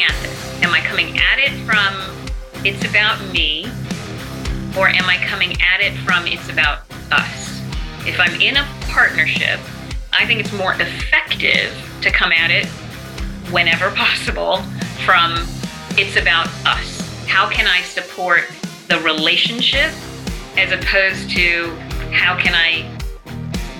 [0.00, 0.62] coming at this?
[0.62, 2.16] Am I coming at it from
[2.64, 3.66] it's about me,
[4.78, 6.80] or am I coming at it from it's about
[7.10, 7.60] us?
[8.06, 9.60] If I'm in a partnership,
[10.12, 12.66] I think it's more effective to come at it
[13.50, 14.62] whenever possible
[15.04, 15.34] from
[15.98, 17.00] it's about us.
[17.26, 18.44] How can I support
[18.88, 19.92] the relationship
[20.56, 21.74] as opposed to
[22.12, 22.98] how can I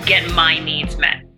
[0.06, 1.29] get my needs met?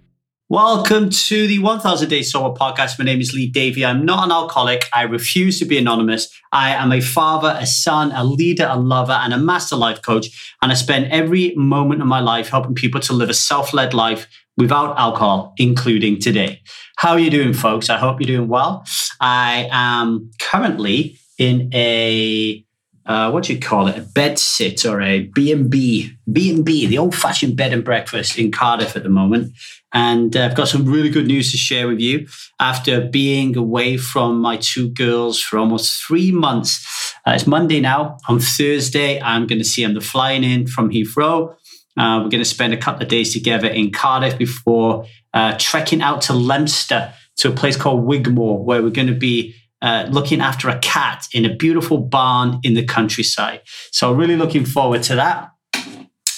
[0.52, 2.98] Welcome to the 1000 Day Sober podcast.
[2.98, 3.86] My name is Lee Davey.
[3.86, 4.84] I'm not an alcoholic.
[4.92, 6.28] I refuse to be anonymous.
[6.52, 10.54] I am a father, a son, a leader, a lover, and a master life coach.
[10.60, 13.94] And I spend every moment of my life helping people to live a self led
[13.94, 14.26] life
[14.58, 16.60] without alcohol, including today.
[16.98, 17.88] How are you doing, folks?
[17.88, 18.84] I hope you're doing well.
[19.20, 22.62] I am currently in a
[23.06, 23.98] uh, what do you call it?
[23.98, 28.94] A bed sit or a B&B, B&B, the old fashioned bed and breakfast in Cardiff
[28.94, 29.52] at the moment.
[29.92, 32.26] And uh, I've got some really good news to share with you.
[32.58, 38.16] After being away from my two girls for almost three months, uh, it's Monday now.
[38.28, 39.94] On Thursday, I'm going to see them.
[39.94, 41.54] They're flying in from Heathrow.
[41.98, 45.04] Uh, we're going to spend a couple of days together in Cardiff before
[45.34, 49.54] uh, trekking out to Leominster to a place called Wigmore, where we're going to be
[49.82, 53.60] uh, looking after a cat in a beautiful barn in the countryside.
[53.90, 55.50] So, really looking forward to that.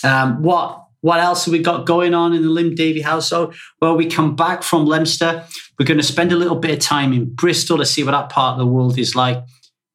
[0.02, 3.54] Um, what what else have we got going on in the Lim Davey household?
[3.78, 5.44] Well, we come back from Leominster.
[5.78, 8.30] We're going to spend a little bit of time in Bristol to see what that
[8.30, 9.44] part of the world is like.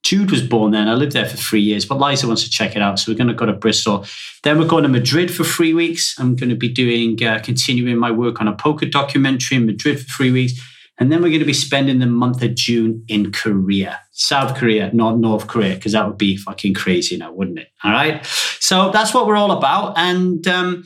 [0.03, 2.49] Jude was born there, and I lived there for three years, but Liza wants to
[2.51, 2.99] check it out.
[2.99, 4.05] So we're going to go to Bristol.
[4.43, 6.13] Then we're going to Madrid for three weeks.
[6.19, 9.99] I'm going to be doing, uh, continuing my work on a poker documentary in Madrid
[9.99, 10.61] for three weeks.
[10.99, 14.91] And then we're going to be spending the month of June in Korea, South Korea,
[14.93, 17.69] not North Korea, because that would be fucking crazy now, wouldn't it?
[17.83, 18.25] All right.
[18.59, 19.97] So that's what we're all about.
[19.97, 20.83] And um,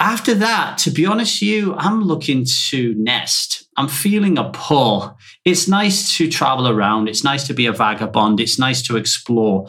[0.00, 3.66] after that, to be honest you, I'm looking to nest.
[3.78, 5.16] I'm feeling a pull.
[5.46, 7.08] It's nice to travel around.
[7.08, 8.38] It's nice to be a vagabond.
[8.38, 9.68] It's nice to explore.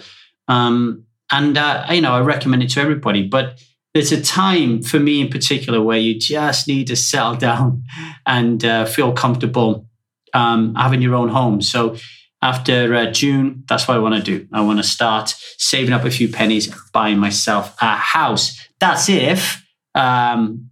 [0.50, 3.24] Um, and, uh, you know, I recommend it to everybody.
[3.28, 3.62] But
[3.97, 7.84] there's a time for me in particular where you just need to settle down
[8.28, 9.88] and uh, feel comfortable
[10.34, 11.62] um, having your own home.
[11.62, 11.96] So
[12.44, 14.47] after uh, June, that's what I want to do.
[14.53, 18.63] I want to start saving up a few pennies, buying myself a house.
[18.80, 19.66] That's if
[19.96, 20.69] um,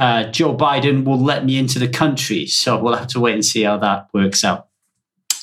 [0.00, 2.46] uh, Joe Biden will let me into the country.
[2.46, 4.66] So we'll have to wait and see how that works out.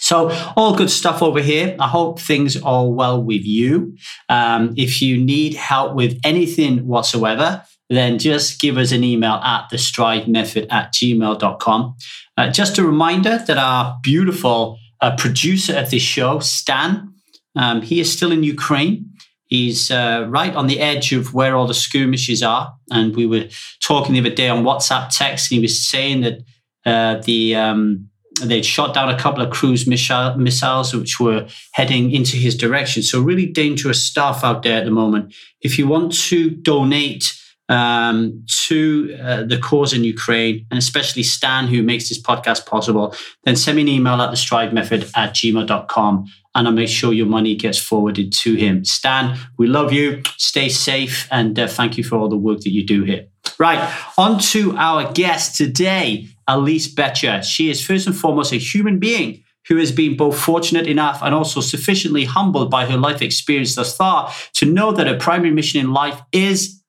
[0.01, 1.75] So, all good stuff over here.
[1.79, 3.95] I hope things are well with you.
[4.29, 9.69] Um, if you need help with anything whatsoever, then just give us an email at
[9.69, 11.95] the stride method at gmail.com.
[12.35, 17.13] Uh, just a reminder that our beautiful uh, producer of this show, Stan,
[17.55, 19.11] um, he is still in Ukraine.
[19.47, 22.73] He's uh, right on the edge of where all the skirmishes are.
[22.89, 23.49] And we were
[23.81, 26.39] talking the other day on WhatsApp text, and he was saying that
[26.85, 28.09] uh, the um,
[28.43, 33.03] they'd shot down a couple of cruise missiles which were heading into his direction.
[33.03, 35.33] So, really dangerous stuff out there at the moment.
[35.61, 37.25] If you want to donate
[37.69, 43.15] um, to uh, the cause in Ukraine, and especially Stan, who makes this podcast possible,
[43.43, 47.13] then send me an email at the stride method at gmail.com and I'll make sure
[47.13, 48.83] your money gets forwarded to him.
[48.83, 50.21] Stan, we love you.
[50.37, 53.27] Stay safe and uh, thank you for all the work that you do here.
[53.57, 57.41] Right, on to our guest today, Elise Betcher.
[57.43, 61.35] She is first and foremost a human being who has been both fortunate enough and
[61.35, 65.79] also sufficiently humbled by her life experience thus far to know that her primary mission
[65.79, 66.81] in life is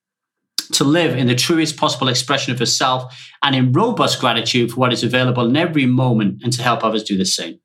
[0.71, 4.93] to live in the truest possible expression of herself and in robust gratitude for what
[4.93, 7.59] is available in every moment and to help others do the same.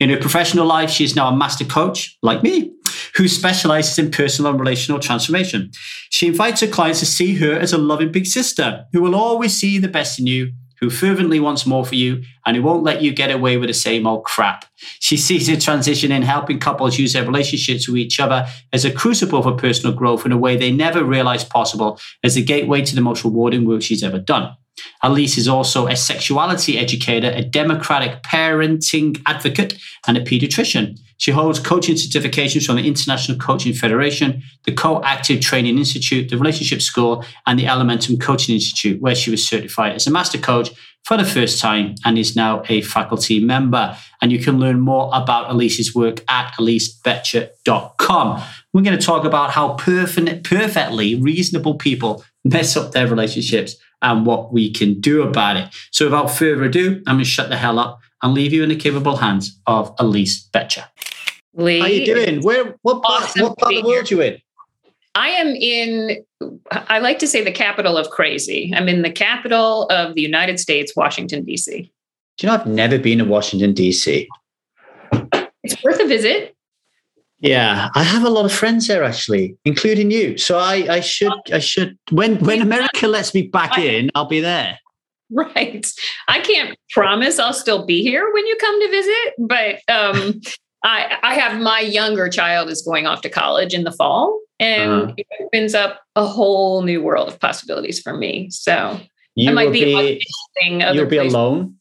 [0.00, 2.72] In her professional life, she is now a master coach, like me,
[3.16, 5.70] who specializes in personal and relational transformation.
[6.10, 9.54] She invites her clients to see her as a loving big sister who will always
[9.54, 13.02] see the best in you, who fervently wants more for you, and who won't let
[13.02, 14.64] you get away with the same old crap.
[15.00, 18.92] She sees her transition in helping couples use their relationships with each other as a
[18.92, 22.94] crucible for personal growth in a way they never realized possible as a gateway to
[22.94, 24.54] the most rewarding work she's ever done.
[25.02, 30.98] Elise is also a sexuality educator, a democratic parenting advocate, and a pediatrician.
[31.18, 36.80] She holds coaching certifications from the International Coaching Federation, the Co-Active Training Institute, the Relationship
[36.80, 40.70] School, and the Elementum Coaching Institute, where she was certified as a master coach
[41.04, 43.96] for the first time and is now a faculty member.
[44.22, 48.42] And you can learn more about Elise's work at elisebetcher.com.
[48.72, 54.26] We're going to talk about how perfect, perfectly reasonable people mess up their relationships and
[54.26, 55.74] what we can do about it.
[55.90, 58.68] So without further ado, I'm going to shut the hell up and leave you in
[58.68, 60.84] the capable hands of Elise Betcher.
[61.54, 62.42] Lee, How you doing?
[62.42, 62.76] Where?
[62.82, 64.38] What part, awesome what part of the world are you in?
[65.14, 66.24] I am in,
[66.70, 68.72] I like to say the capital of crazy.
[68.76, 71.90] I'm in the capital of the United States, Washington, D.C.
[72.36, 74.28] Do you know, I've never been to Washington, D.C.
[75.64, 76.54] it's worth a visit.
[77.40, 80.38] Yeah, I have a lot of friends there actually, including you.
[80.38, 81.96] So I, I should, I should.
[82.10, 84.78] When when America lets me back in, I'll be there.
[85.30, 85.86] Right.
[86.26, 90.40] I can't promise I'll still be here when you come to visit, but um,
[90.82, 94.90] I I have my younger child is going off to college in the fall, and
[94.90, 95.12] uh-huh.
[95.16, 98.50] it opens up a whole new world of possibilities for me.
[98.50, 98.98] So
[99.36, 100.20] you I might be, be
[100.60, 101.34] you'll be places.
[101.34, 101.76] alone.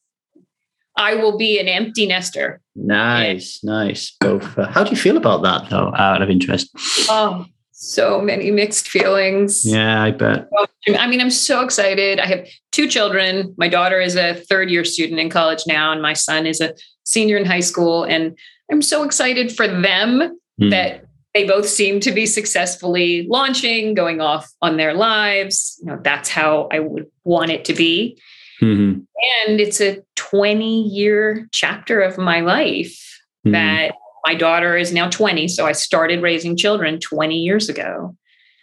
[0.97, 2.59] I will be an empty nester.
[2.75, 4.15] Nice, nice.
[4.19, 4.57] Both.
[4.57, 5.93] Uh, how do you feel about that, though?
[5.95, 6.69] Out of interest.
[7.09, 9.61] Oh, so many mixed feelings.
[9.63, 10.49] Yeah, I bet.
[10.97, 12.19] I mean, I'm so excited.
[12.19, 13.53] I have two children.
[13.57, 16.73] My daughter is a third year student in college now, and my son is a
[17.05, 18.03] senior in high school.
[18.03, 18.37] And
[18.71, 20.71] I'm so excited for them mm.
[20.71, 21.05] that
[21.35, 25.79] they both seem to be successfully launching, going off on their lives.
[25.79, 28.19] You know, that's how I would want it to be.
[28.61, 29.01] Mm-hmm.
[29.47, 33.51] And it's a 20 year chapter of my life mm-hmm.
[33.51, 33.95] that
[34.25, 35.47] my daughter is now 20.
[35.47, 38.15] So I started raising children 20 years ago.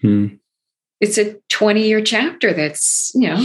[0.02, 0.36] Mm-hmm.
[1.00, 3.44] It's a 20 year chapter that's, you know,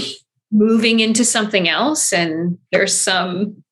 [0.52, 2.12] moving into something else.
[2.12, 3.64] And there's some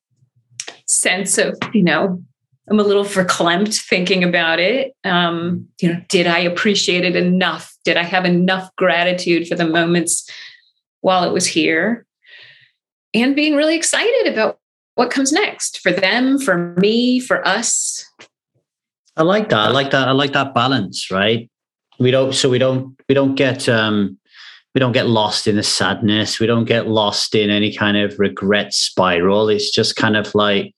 [0.86, 2.22] sense of, you know,
[2.70, 4.94] I'm a little verklempt thinking about it.
[5.04, 7.74] Um, you know, did I appreciate it enough?
[7.84, 10.28] Did I have enough gratitude for the moments
[11.00, 12.06] while it was here?
[13.14, 14.58] And being really excited about
[14.94, 18.04] what comes next for them, for me, for us.
[19.16, 19.58] I like that.
[19.58, 20.08] I like that.
[20.08, 21.50] I like that balance, right?
[21.98, 24.18] We don't so we don't we don't get um
[24.74, 26.38] we don't get lost in the sadness.
[26.38, 29.48] We don't get lost in any kind of regret spiral.
[29.48, 30.74] It's just kind of like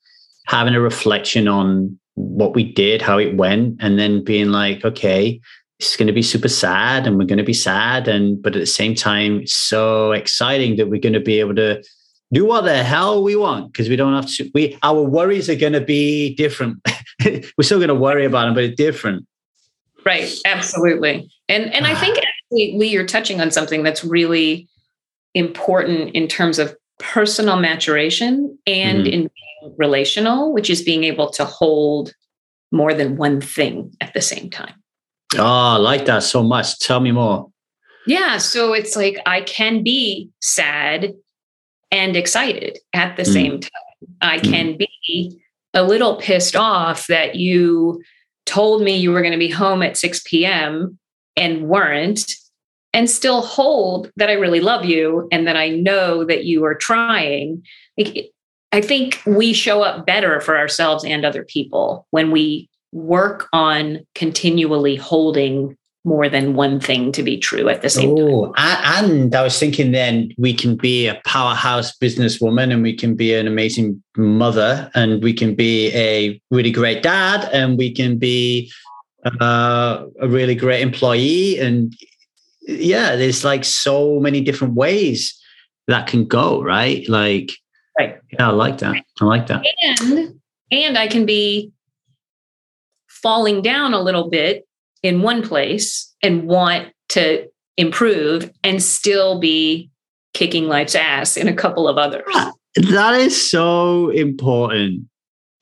[0.46, 5.40] having a reflection on what we did, how it went, and then being like, okay,
[5.78, 8.06] it's going to be super sad and we're going to be sad.
[8.06, 11.82] And, but at the same time, so exciting that we're going to be able to
[12.32, 15.56] do what the hell we want because we don't have to we our worries are
[15.56, 16.78] going to be different.
[17.24, 19.26] We're still going to worry about them but it's different.
[20.04, 21.30] Right absolutely.
[21.48, 24.68] And and i think actually lee you're touching on something that's really
[25.34, 29.06] important in terms of personal maturation and mm-hmm.
[29.06, 32.14] in being relational which is being able to hold
[32.72, 34.74] more than one thing at the same time.
[35.36, 36.78] Oh i like that so much.
[36.78, 37.50] Tell me more.
[38.06, 41.12] Yeah so it's like i can be sad
[41.90, 43.32] and excited at the mm.
[43.32, 43.70] same time.
[44.20, 44.50] I mm.
[44.50, 45.40] can be
[45.74, 48.02] a little pissed off that you
[48.46, 50.98] told me you were going to be home at 6 p.m.
[51.36, 52.32] and weren't,
[52.92, 56.74] and still hold that I really love you and that I know that you are
[56.74, 57.62] trying.
[58.72, 64.00] I think we show up better for ourselves and other people when we work on
[64.16, 69.10] continually holding more than one thing to be true at the same oh, time.
[69.10, 73.34] And I was thinking then we can be a powerhouse businesswoman and we can be
[73.34, 78.72] an amazing mother and we can be a really great dad and we can be
[79.40, 81.58] uh, a really great employee.
[81.58, 81.94] And
[82.62, 85.38] yeah, there's like so many different ways
[85.86, 87.06] that can go, right?
[87.10, 87.52] Like,
[87.98, 88.18] right.
[88.32, 88.96] yeah, I like that.
[89.20, 89.66] I like that.
[90.00, 90.40] And,
[90.72, 91.72] and I can be
[93.06, 94.66] falling down a little bit
[95.02, 99.90] in one place and want to improve and still be
[100.34, 102.24] kicking life's ass in a couple of others.
[102.76, 105.08] That is so important.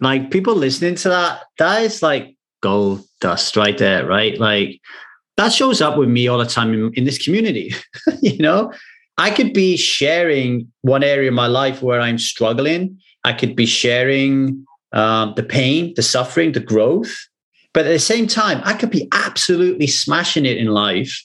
[0.00, 4.38] Like people listening to that, that is like gold dust right there, right?
[4.38, 4.80] Like
[5.36, 7.72] that shows up with me all the time in, in this community.
[8.22, 8.72] you know,
[9.16, 13.00] I could be sharing one area of my life where I'm struggling.
[13.24, 17.14] I could be sharing um, the pain, the suffering, the growth.
[17.78, 21.24] But at the same time, I could be absolutely smashing it in life,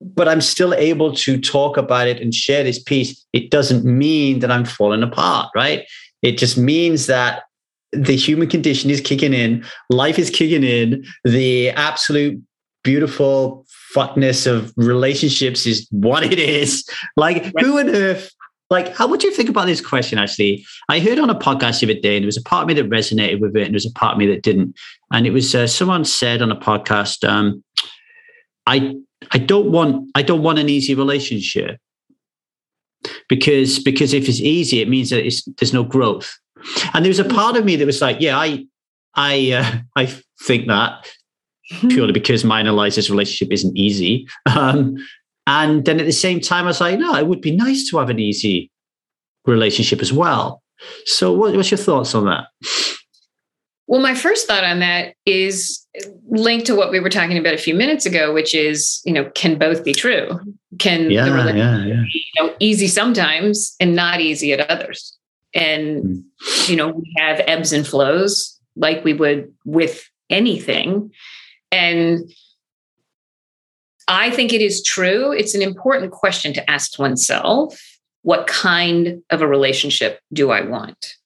[0.00, 3.24] but I'm still able to talk about it and share this piece.
[3.32, 5.86] It doesn't mean that I'm falling apart, right?
[6.22, 7.44] It just means that
[7.92, 12.42] the human condition is kicking in, life is kicking in, the absolute
[12.82, 13.64] beautiful
[13.94, 16.84] fuckness of relationships is what it is.
[17.16, 18.32] Like, who on earth
[18.72, 20.18] like, how would you think about this question?
[20.18, 22.68] Actually, I heard on a podcast the other day, and there was a part of
[22.68, 24.74] me that resonated with it, and there was a part of me that didn't.
[25.12, 27.62] And it was uh, someone said on a podcast, um,
[28.66, 28.96] "I
[29.32, 31.78] I don't want I don't want an easy relationship
[33.28, 36.32] because because if it's easy, it means that it's, there's no growth."
[36.94, 38.66] And there was a part of me that was like, "Yeah, I
[39.14, 40.06] I uh, I
[40.42, 41.06] think that
[41.88, 44.96] purely because my analysis relationship isn't easy." Um,
[45.46, 47.98] and then at the same time, I was like, no, it would be nice to
[47.98, 48.70] have an easy
[49.44, 50.62] relationship as well.
[51.04, 52.46] So, what, what's your thoughts on that?
[53.86, 55.86] Well, my first thought on that is
[56.28, 59.30] linked to what we were talking about a few minutes ago, which is, you know,
[59.34, 60.40] can both be true?
[60.78, 62.02] Can yeah, the relationship yeah, yeah.
[62.02, 65.18] be you know, easy sometimes and not easy at others?
[65.54, 66.68] And, mm.
[66.68, 71.12] you know, we have ebbs and flows like we would with anything.
[71.70, 72.32] And
[74.08, 75.32] I think it is true.
[75.32, 77.80] It's an important question to ask oneself
[78.22, 81.16] what kind of a relationship do I want?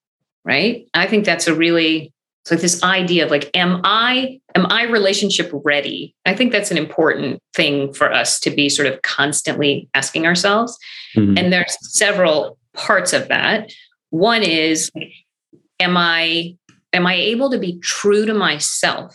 [0.45, 0.89] Right?
[0.95, 2.13] I think that's a really
[2.47, 6.15] so this idea of like am i am i relationship ready?
[6.27, 10.79] I think that's an important thing for us to be sort of constantly asking ourselves.
[11.17, 11.39] Mm-hmm.
[11.39, 13.73] and there's several parts of that.
[14.11, 14.93] One is
[15.81, 16.57] am i
[16.93, 19.13] am i able to be true to myself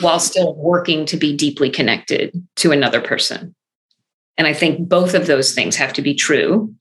[0.00, 3.52] while still working to be deeply connected to another person?
[4.38, 6.72] And i think both of those things have to be true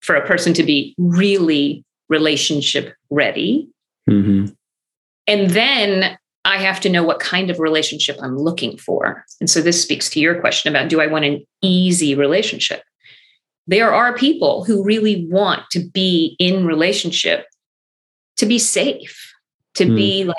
[0.00, 3.70] for a person to be really relationship ready
[4.08, 4.52] Mm-hmm.
[5.26, 9.24] And then I have to know what kind of relationship I'm looking for.
[9.40, 12.82] And so this speaks to your question about do I want an easy relationship?
[13.66, 17.46] There are people who really want to be in relationship
[18.36, 19.32] to be safe,
[19.74, 19.96] to mm.
[19.96, 20.36] be like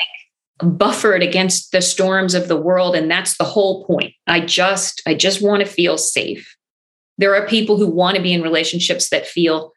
[0.59, 4.13] buffered against the storms of the world and that's the whole point.
[4.25, 6.55] I just I just want to feel safe.
[7.17, 9.74] There are people who want to be in relationships that feel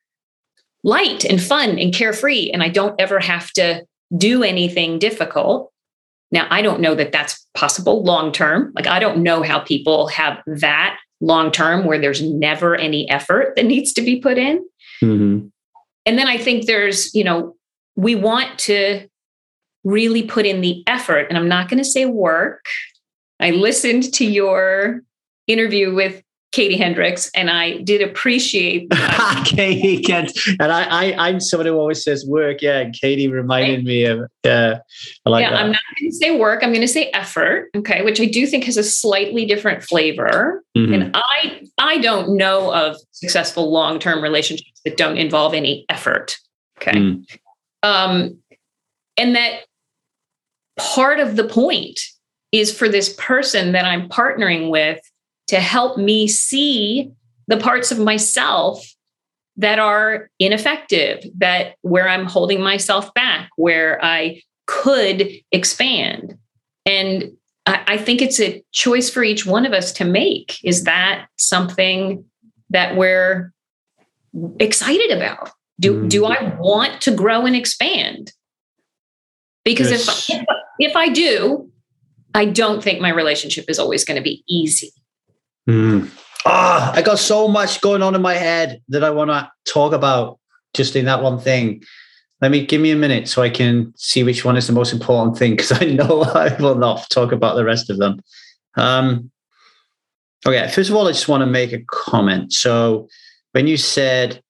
[0.83, 3.85] light and fun and carefree and I don't ever have to
[4.17, 5.73] do anything difficult.
[6.33, 8.73] Now, I don't know that that's possible long term.
[8.75, 13.55] Like, I don't know how people have that long term where there's never any effort
[13.57, 14.65] that needs to be put in.
[15.03, 15.49] Mm-hmm.
[16.07, 17.57] And then I think there's, you know,
[17.97, 19.07] we want to
[19.85, 21.27] really put in the effort.
[21.29, 22.65] And I'm not going to say work.
[23.39, 25.03] I listened to your
[25.47, 28.90] interview with Katie Hendricks, and I did appreciate
[29.45, 30.37] Katie Kent.
[30.59, 32.61] And I, I, am someone who always says work.
[32.61, 33.85] Yeah, and Katie reminded right.
[33.85, 34.28] me of.
[34.45, 34.78] Yeah,
[35.25, 35.61] I like yeah, that.
[35.61, 36.64] I'm not going to say work.
[36.64, 37.71] I'm going to say effort.
[37.76, 40.64] Okay, which I do think has a slightly different flavor.
[40.76, 40.92] Mm-hmm.
[40.92, 46.37] And I, I don't know of successful long term relationships that don't involve any effort.
[46.80, 47.38] Okay, mm.
[47.85, 48.37] um,
[49.16, 49.66] and that
[50.78, 52.00] part of the point
[52.50, 54.99] is for this person that I'm partnering with
[55.50, 57.11] to help me see
[57.49, 58.87] the parts of myself
[59.57, 66.38] that are ineffective, that where I'm holding myself back, where I could expand.
[66.87, 67.33] And
[67.66, 70.59] I, I, think it's a choice for each one of us to make.
[70.62, 72.25] Is that something
[72.71, 73.52] that we're
[74.61, 75.50] excited about?
[75.80, 76.09] Do, mm.
[76.09, 78.33] do I want to grow and expand?
[79.64, 80.30] Because yes.
[80.30, 80.45] if,
[80.78, 81.69] if I do,
[82.35, 84.92] I don't think my relationship is always going to be easy.
[85.71, 86.11] Mm.
[86.47, 89.93] Ah, I got so much going on in my head that I want to talk
[89.93, 90.41] about
[90.75, 91.83] just in that one thing.
[92.41, 94.93] Let me give me a minute so I can see which one is the most
[94.93, 98.21] important thing because I know I will not talk about the rest of them.
[98.77, 99.31] Um,
[100.45, 102.53] okay, first of all, I just want to make a comment.
[102.53, 103.09] So,
[103.53, 104.43] when you said,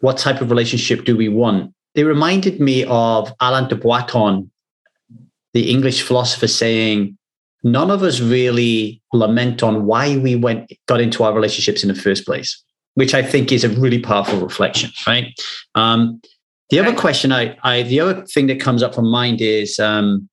[0.00, 1.74] What type of relationship do we want?
[1.94, 4.50] It reminded me of Alain de Botton,
[5.52, 7.18] the English philosopher, saying,
[7.62, 11.94] none of us really lament on why we went got into our relationships in the
[11.94, 12.62] first place,
[12.94, 15.26] which I think is a really powerful reflection, right?
[15.74, 16.20] Um,
[16.70, 20.28] the other question I, I, the other thing that comes up from mind is, um,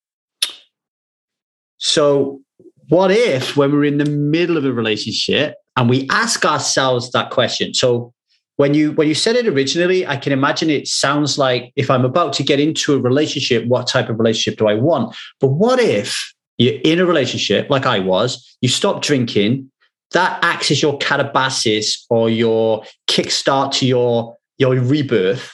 [1.78, 2.42] so
[2.90, 7.32] what if when we're in the middle of a relationship and we ask ourselves that
[7.32, 7.74] question?
[7.74, 8.14] So
[8.56, 12.06] when you when you said it originally, I can imagine it sounds like if I'm
[12.06, 15.16] about to get into a relationship, what type of relationship do I want?
[15.40, 19.72] But what if you're in a relationship like I was, you stop drinking,
[20.12, 25.54] that acts as your catabasis or your kickstart to your, your rebirth,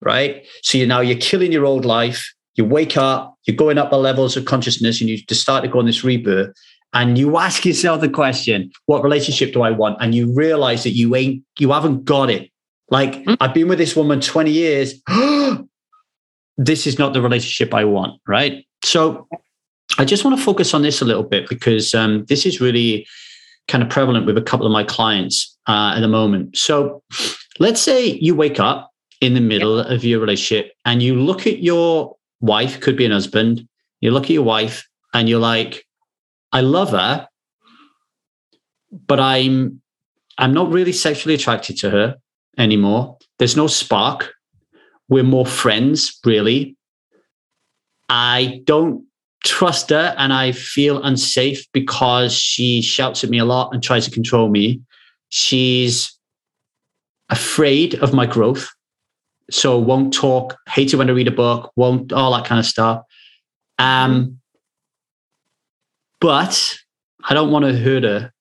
[0.00, 0.46] right?
[0.62, 3.98] So you now you're killing your old life, you wake up, you're going up the
[3.98, 6.54] levels of consciousness and you just start to go on this rebirth.
[6.92, 9.98] And you ask yourself the question, what relationship do I want?
[10.00, 12.50] And you realize that you ain't, you haven't got it.
[12.90, 13.34] Like mm-hmm.
[13.40, 14.94] I've been with this woman 20 years.
[16.56, 18.64] this is not the relationship I want, right?
[18.84, 19.28] So
[19.98, 23.06] I just want to focus on this a little bit because um, this is really
[23.68, 26.56] kind of prevalent with a couple of my clients uh, at the moment.
[26.56, 27.02] So
[27.58, 28.90] let's say you wake up
[29.20, 33.12] in the middle of your relationship and you look at your wife, could be an
[33.12, 33.66] husband,
[34.00, 35.86] you look at your wife and you're like,
[36.52, 37.26] I love her,
[39.06, 39.80] but I'm
[40.38, 42.16] I'm not really sexually attracted to her
[42.58, 43.16] anymore.
[43.38, 44.34] There's no spark.
[45.08, 46.76] We're more friends, really.
[48.10, 49.05] I don't
[49.46, 54.04] trust her and I feel unsafe because she shouts at me a lot and tries
[54.04, 54.80] to control me.
[55.28, 56.12] She's
[57.30, 58.68] afraid of my growth.
[59.50, 62.66] So won't talk, hates it when I read a book, won't all that kind of
[62.66, 63.02] stuff.
[63.78, 64.40] Um,
[66.20, 66.76] but
[67.24, 68.32] I don't want to hurt her.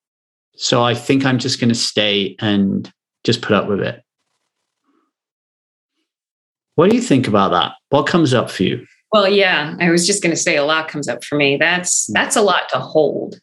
[0.56, 2.92] So I think I'm just going to stay and
[3.24, 4.02] just put up with it.
[6.76, 7.74] What do you think about that?
[7.90, 8.86] What comes up for you?
[9.16, 11.56] Well, yeah, I was just going to say a lot comes up for me.
[11.56, 13.40] That's that's a lot to hold.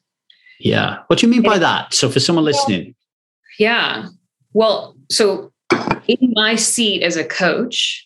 [0.60, 0.98] Yeah.
[1.06, 1.94] What do you mean by that?
[1.94, 2.94] So for someone listening.
[3.58, 4.08] Yeah.
[4.52, 5.50] Well, so
[6.06, 8.04] in my seat as a coach,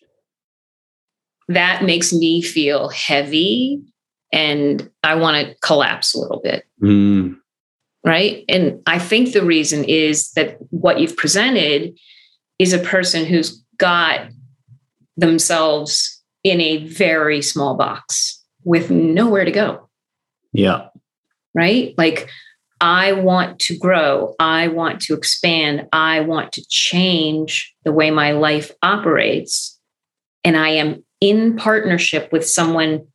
[1.49, 3.81] that makes me feel heavy
[4.31, 6.63] and I want to collapse a little bit.
[6.81, 7.35] Mm.
[8.05, 8.45] Right.
[8.47, 11.99] And I think the reason is that what you've presented
[12.59, 14.29] is a person who's got
[15.17, 16.16] themselves
[16.49, 19.89] in a very small box with nowhere to go.
[20.53, 20.87] Yeah.
[21.53, 21.93] Right.
[21.97, 22.29] Like,
[22.79, 24.35] I want to grow.
[24.39, 25.87] I want to expand.
[25.91, 29.79] I want to change the way my life operates.
[30.43, 33.07] And I am in partnership with someone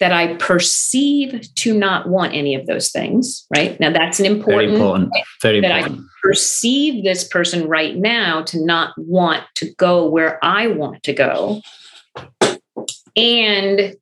[0.00, 3.78] that I perceive to not want any of those things, right?
[3.78, 6.00] Now that's an important, very important, very that important.
[6.00, 11.12] I perceive this person right now to not want to go where I want to
[11.12, 11.60] go.
[13.16, 13.96] And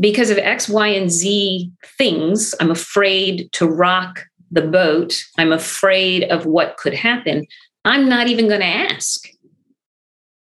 [0.00, 5.22] because of X, Y, and Z things, I'm afraid to rock the boat.
[5.38, 7.46] I'm afraid of what could happen.
[7.84, 9.26] I'm not even going to ask.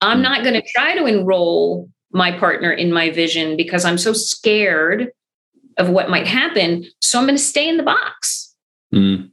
[0.00, 4.12] I'm not going to try to enroll my partner in my vision because I'm so
[4.12, 5.10] scared
[5.78, 6.86] of what might happen.
[7.00, 8.54] So I'm going to stay in the box
[8.94, 9.30] Mm.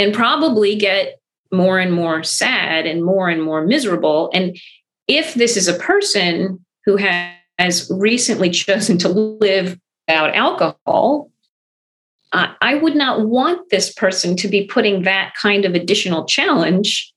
[0.00, 1.20] and probably get
[1.52, 4.30] more and more sad and more and more miserable.
[4.34, 4.56] And
[5.06, 7.36] if this is a person who has
[7.90, 11.30] recently chosen to live without alcohol,
[12.32, 17.12] uh, I would not want this person to be putting that kind of additional challenge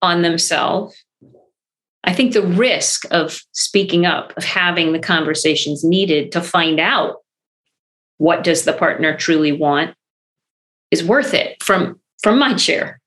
[0.00, 0.94] on themselves
[2.04, 7.16] I think the risk of speaking up, of having the conversations needed to find out
[8.18, 9.94] what does the partner truly want
[10.90, 13.00] is worth it from from my chair,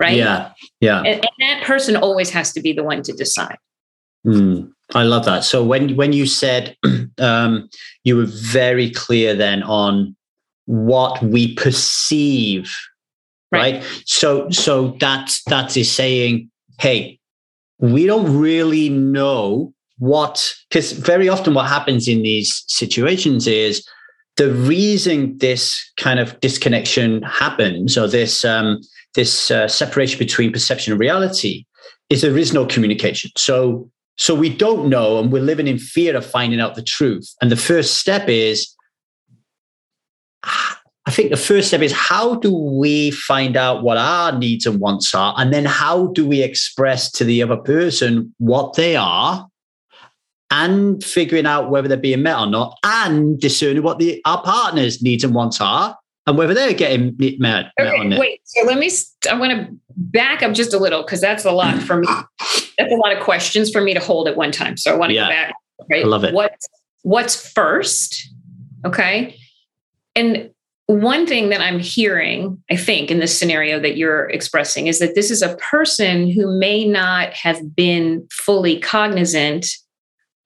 [0.00, 0.16] right?
[0.16, 0.98] Yeah, yeah.
[0.98, 3.58] And, and that person always has to be the one to decide.
[4.26, 5.44] Mm, I love that.
[5.44, 6.76] So when when you said
[7.18, 7.68] um,
[8.04, 10.16] you were very clear then on
[10.66, 12.74] what we perceive,
[13.50, 13.74] right?
[13.74, 14.02] right?
[14.06, 17.18] So so that that is saying, hey,
[17.78, 23.86] we don't really know what, because very often what happens in these situations is
[24.36, 28.80] the reason this kind of disconnection happens or this um,
[29.14, 31.64] this uh, separation between perception and reality
[32.08, 33.30] is there is no communication.
[33.36, 33.90] So
[34.22, 37.34] so we don't know, and we're living in fear of finding out the truth.
[37.42, 38.72] And the first step is
[40.44, 44.64] ah, I think the first step is how do we find out what our needs
[44.64, 45.34] and wants are?
[45.36, 49.48] And then how do we express to the other person what they are
[50.52, 55.02] and figuring out whether they're being met or not and discerning what the our partner's
[55.02, 57.70] needs and wants are and whether they're getting mad.
[57.80, 58.90] okay, Wait, so let me,
[59.28, 62.06] I want to back up just a little because that's a lot for me.
[62.78, 64.76] That's a lot of questions for me to hold at one time.
[64.76, 65.54] So I want to yeah, go back.
[65.90, 66.04] Right?
[66.04, 66.32] I love it.
[66.32, 66.54] What,
[67.02, 68.32] what's first?
[68.84, 69.36] Okay.
[70.14, 70.50] And
[70.86, 75.14] one thing that I'm hearing, I think, in this scenario that you're expressing is that
[75.14, 79.66] this is a person who may not have been fully cognizant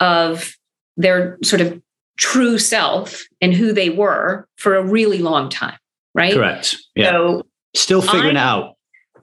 [0.00, 0.54] of
[0.96, 1.80] their sort of
[2.16, 5.78] true self and who they were for a really long time,
[6.14, 6.34] right?
[6.34, 6.76] Correct.
[6.94, 7.10] Yeah.
[7.10, 8.76] So Still figuring out.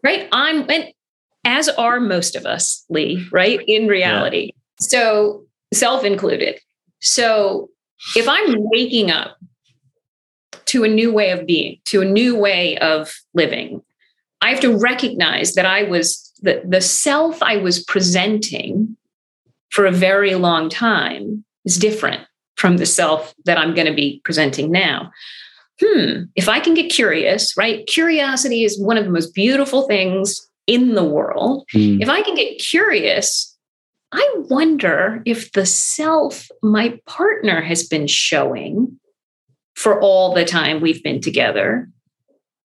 [0.04, 0.28] Right.
[0.32, 0.92] I'm, and
[1.44, 3.60] as are most of us, Lee, right?
[3.68, 4.52] In reality.
[4.54, 4.88] Yeah.
[4.88, 6.60] So self included.
[7.02, 7.70] So
[8.16, 9.38] if I'm waking up
[10.66, 13.82] to a new way of being, to a new way of living.
[14.42, 18.98] I have to recognize that I was the, the self I was presenting
[19.70, 22.22] for a very long time is different
[22.64, 25.12] from the self that I'm going to be presenting now.
[25.82, 27.86] Hmm, if I can get curious, right?
[27.88, 31.66] Curiosity is one of the most beautiful things in the world.
[31.76, 32.02] Mm.
[32.02, 33.54] If I can get curious,
[34.14, 38.98] I wonder if the self my partner has been showing
[39.76, 41.90] for all the time we've been together.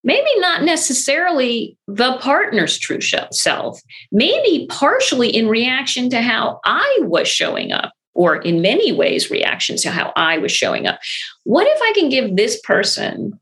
[0.04, 7.28] Maybe not necessarily the partner's true self, maybe partially in reaction to how I was
[7.28, 11.00] showing up, or in many ways, reactions to how I was showing up.
[11.44, 13.40] What if I can give this person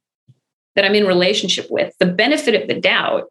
[0.75, 3.25] that I'm in relationship with the benefit of the doubt,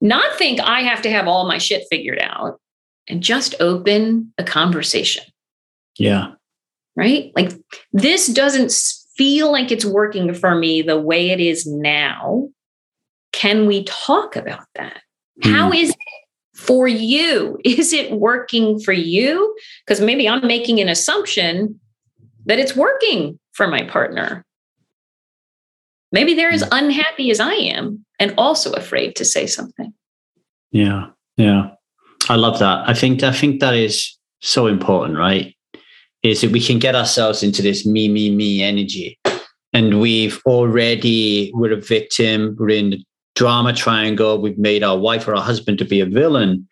[0.00, 2.60] not think I have to have all my shit figured out,
[3.08, 5.24] and just open a conversation?
[5.98, 6.32] Yeah
[6.96, 7.30] right?
[7.36, 7.52] Like
[7.92, 8.72] this doesn't
[9.16, 12.48] feel like it's working for me the way it is now.
[13.32, 15.00] Can we talk about that?
[15.44, 15.52] Mm.
[15.52, 15.96] How is it
[16.56, 17.58] for you?
[17.64, 19.56] Is it working for you?
[19.86, 21.78] Because maybe I'm making an assumption
[22.46, 24.44] that it's working for my partner.
[26.12, 26.68] Maybe they're as hmm.
[26.72, 29.92] unhappy as I am and also afraid to say something.
[30.70, 31.08] Yeah.
[31.36, 31.70] Yeah.
[32.28, 32.88] I love that.
[32.88, 35.54] I think I think that is so important, right?
[36.22, 39.18] Is that we can get ourselves into this me, me, me energy.
[39.72, 43.04] And we've already, we're a victim, we're in the
[43.36, 46.66] drama triangle, we've made our wife or our husband to be a villain.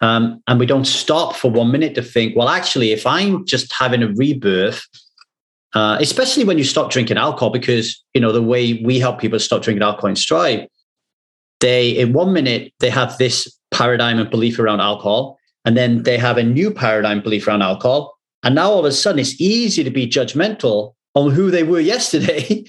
[0.00, 3.72] Um, and we don't stop for one minute to think, well, actually, if I'm just
[3.72, 4.84] having a rebirth,
[5.74, 9.38] uh, especially when you stop drinking alcohol, because you know the way we help people
[9.38, 10.68] stop drinking alcohol in Stride,
[11.60, 16.16] they in one minute they have this paradigm and belief around alcohol, and then they
[16.18, 19.82] have a new paradigm belief around alcohol, and now all of a sudden it's easy
[19.84, 22.64] to be judgmental on who they were yesterday,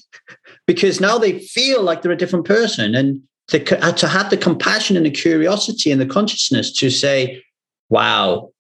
[0.66, 4.98] because now they feel like they're a different person, and to, to have the compassion
[4.98, 7.44] and the curiosity and the consciousness to say,
[7.90, 8.52] "Wow,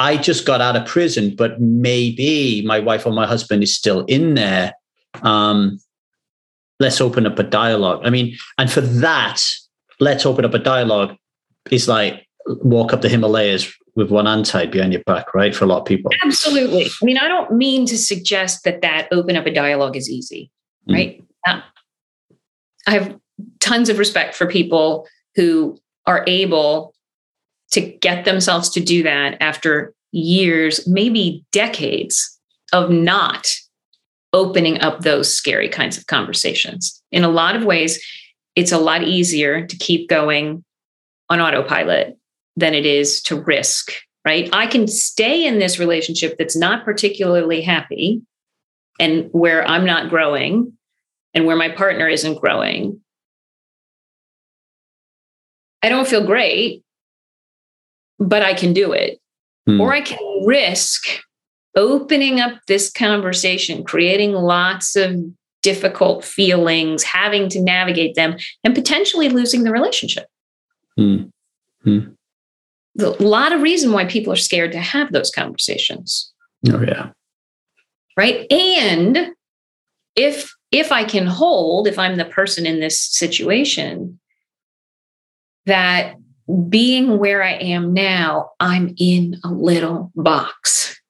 [0.00, 4.06] I just got out of prison, but maybe my wife or my husband is still
[4.06, 4.72] in there.
[5.22, 5.78] Um,
[6.78, 8.00] let's open up a dialogue.
[8.02, 9.42] I mean, and for that,
[10.00, 11.16] let's open up a dialogue
[11.70, 15.54] is like walk up the Himalayas with one hand tied behind your back, right?
[15.54, 16.10] For a lot of people.
[16.24, 16.86] Absolutely.
[16.86, 20.50] I mean, I don't mean to suggest that that open up a dialogue is easy,
[20.88, 20.94] mm.
[20.94, 21.24] right?
[21.46, 21.60] Uh,
[22.86, 23.20] I have
[23.70, 25.06] tons of respect for people
[25.36, 26.92] who are able
[27.70, 32.36] to get themselves to do that after years, maybe decades
[32.72, 33.46] of not
[34.32, 37.00] opening up those scary kinds of conversations.
[37.12, 38.04] In a lot of ways,
[38.56, 40.64] it's a lot easier to keep going
[41.28, 42.18] on autopilot
[42.56, 43.92] than it is to risk,
[44.24, 44.48] right?
[44.52, 48.22] I can stay in this relationship that's not particularly happy
[48.98, 50.72] and where I'm not growing
[51.34, 53.00] and where my partner isn't growing.
[55.82, 56.82] I don't feel great,
[58.18, 59.18] but I can do it.
[59.66, 59.80] Hmm.
[59.80, 61.06] Or I can risk
[61.76, 65.16] opening up this conversation, creating lots of
[65.62, 70.26] difficult feelings, having to navigate them, and potentially losing the relationship.
[70.96, 71.24] Hmm.
[71.84, 72.00] Hmm.
[72.98, 76.32] A lot of reason why people are scared to have those conversations.
[76.70, 77.10] Oh yeah.
[78.16, 78.50] Right.
[78.52, 79.32] And
[80.16, 84.20] if if I can hold, if I'm the person in this situation,
[85.66, 86.16] that
[86.68, 91.00] being where I am now, I'm in a little box.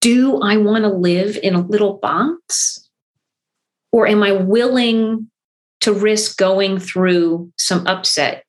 [0.00, 2.88] Do I want to live in a little box?
[3.92, 5.30] Or am I willing
[5.80, 8.44] to risk going through some upset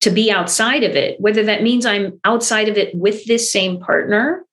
[0.00, 1.20] to be outside of it?
[1.20, 4.44] Whether that means I'm outside of it with this same partner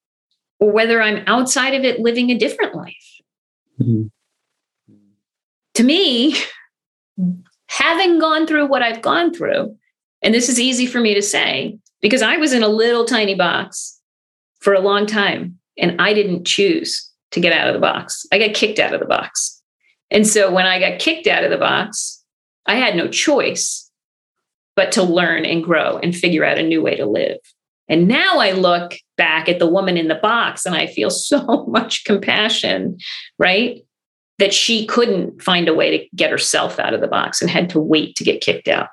[0.59, 3.21] or whether I'm outside of it living a different life.
[3.81, 4.07] Mm-hmm.
[5.75, 6.35] To me,
[7.67, 9.77] having gone through what I've gone through,
[10.21, 13.36] and this is easy for me to say because I was in a little tiny
[13.36, 13.99] box
[14.60, 18.25] for a long time and I didn't choose to get out of the box.
[18.32, 19.62] I got kicked out of the box.
[20.12, 22.23] And so when I got kicked out of the box,
[22.65, 23.89] I had no choice
[24.75, 27.38] but to learn and grow and figure out a new way to live.
[27.88, 31.65] And now I look back at the woman in the box and I feel so
[31.67, 32.97] much compassion,
[33.38, 33.84] right?
[34.38, 37.69] That she couldn't find a way to get herself out of the box and had
[37.71, 38.88] to wait to get kicked out.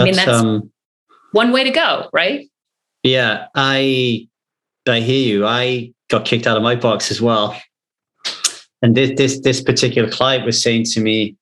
[0.00, 0.70] I mean, that's um,
[1.32, 2.48] one way to go, right?
[3.02, 4.28] Yeah, I
[4.86, 5.46] I hear you.
[5.46, 7.60] I got kicked out of my box as well.
[8.82, 11.36] And this this this particular client was saying to me,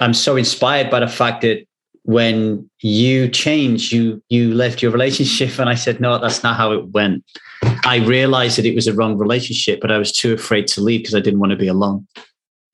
[0.00, 1.66] I'm so inspired by the fact that
[2.04, 5.58] when you change, you you left your relationship.
[5.58, 7.24] And I said, no, that's not how it went.
[7.84, 11.00] I realized that it was a wrong relationship, but I was too afraid to leave
[11.00, 12.06] because I didn't want to be alone.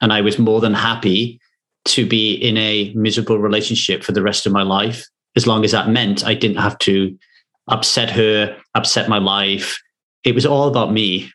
[0.00, 1.40] And I was more than happy
[1.86, 5.72] to be in a miserable relationship for the rest of my life, as long as
[5.72, 7.16] that meant I didn't have to
[7.68, 9.78] upset her, upset my life.
[10.24, 11.30] It was all about me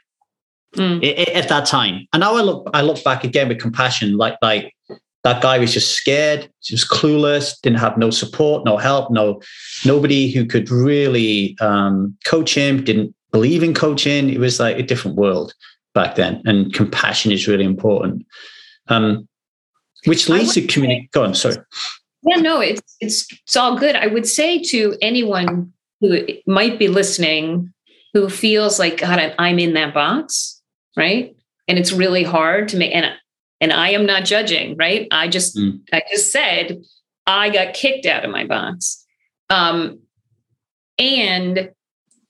[0.76, 1.36] mm.
[1.36, 2.08] at that time.
[2.14, 4.74] And now I look, I look back again with compassion, like like
[5.24, 9.42] that guy was just scared, just clueless, didn't have no support, no help, no
[9.86, 12.84] nobody who could really um, coach him.
[12.84, 14.30] Didn't believe in coaching.
[14.30, 15.54] It was like a different world
[15.94, 18.26] back then, and compassion is really important.
[18.90, 19.28] Um,
[20.06, 21.10] which leads to community.
[21.12, 21.58] Go on, sorry.
[22.24, 23.96] Yeah, no, it's it's it's all good.
[23.96, 27.74] I would say to anyone who might be listening
[28.14, 30.62] who feels like God, I'm in that box,
[30.96, 31.36] right?
[31.68, 32.94] And it's really hard to make.
[32.94, 33.14] And
[33.60, 35.08] and I am not judging, right?
[35.12, 35.80] I just mm.
[35.92, 36.82] I just said
[37.26, 39.06] I got kicked out of my box,
[39.50, 40.00] um,
[40.98, 41.72] and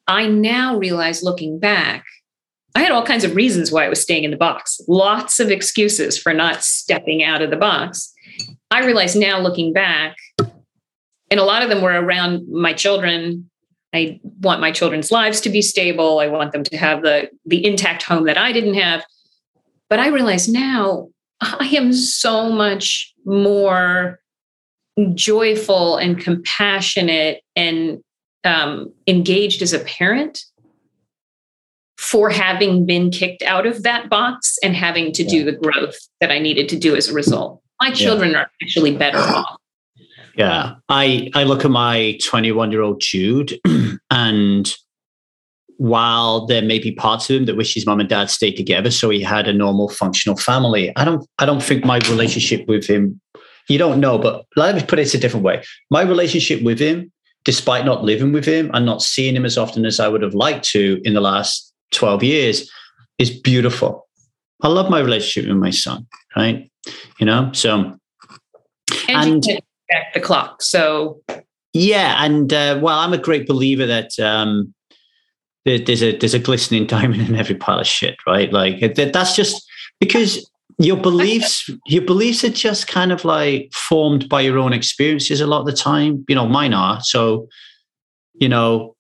[0.08, 2.06] I now realize, looking back,
[2.76, 5.52] I had all kinds of reasons why I was staying in the box, lots of
[5.52, 8.12] excuses for not stepping out of the box.
[8.72, 13.50] I realize now looking back, and a lot of them were around my children.
[13.94, 16.20] I want my children's lives to be stable.
[16.20, 19.06] I want them to have the, the intact home that I didn't have.
[19.90, 21.10] But I realize now
[21.42, 24.20] I am so much more
[25.14, 28.04] joyful and compassionate and
[28.44, 30.44] um, engaged as a parent
[32.04, 35.30] for having been kicked out of that box and having to yeah.
[35.30, 37.62] do the growth that I needed to do as a result.
[37.82, 38.40] My children yeah.
[38.40, 39.40] are actually better uh-huh.
[39.40, 39.58] off.
[40.36, 40.76] Yeah.
[40.90, 43.54] I I look at my 21 year old Jude
[44.12, 44.76] and
[45.78, 48.92] while there may be parts of him that wish his mom and dad stayed together
[48.92, 52.86] so he had a normal functional family, I don't I don't think my relationship with
[52.86, 53.22] him
[53.70, 55.64] you don't know, but let me put it a different way.
[55.90, 57.12] My relationship with him,
[57.46, 60.34] despite not living with him and not seeing him as often as I would have
[60.34, 62.72] liked to in the last 12 years
[63.20, 64.08] is beautiful.
[64.62, 66.70] I love my relationship with my son, right?
[67.20, 67.98] You know, so
[69.08, 70.62] and, and back the clock.
[70.62, 71.22] So
[71.74, 74.74] yeah, and uh, well, I'm a great believer that um,
[75.66, 78.52] there's a there's a glistening diamond in every pile of shit, right?
[78.52, 79.64] Like that's just
[80.00, 85.42] because your beliefs your beliefs are just kind of like formed by your own experiences
[85.42, 86.26] a lot of the time.
[86.28, 87.00] You know, mine are.
[87.02, 87.48] So,
[88.34, 88.93] you know,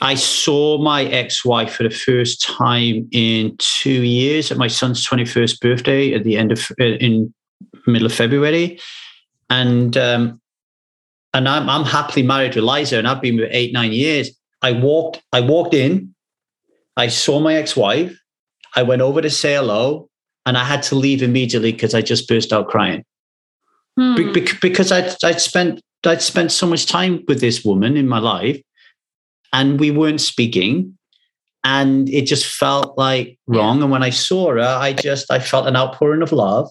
[0.00, 5.60] I saw my ex-wife for the first time in two years at my son's 21st
[5.60, 7.34] birthday at the end of uh, in
[7.86, 8.78] middle of February,
[9.50, 10.40] and um,
[11.34, 14.30] and I'm I'm happily married to Liza, and I've been with eight nine years.
[14.62, 16.14] I walked I walked in,
[16.96, 18.16] I saw my ex-wife,
[18.76, 20.08] I went over to say hello,
[20.46, 23.04] and I had to leave immediately because I just burst out crying.
[23.98, 24.14] Hmm.
[24.14, 28.20] Be- because I'd I'd spent I'd spent so much time with this woman in my
[28.20, 28.60] life
[29.52, 30.98] and we weren't speaking
[31.64, 33.82] and it just felt like wrong.
[33.82, 36.70] And when i saw her i just i felt an outpouring of love.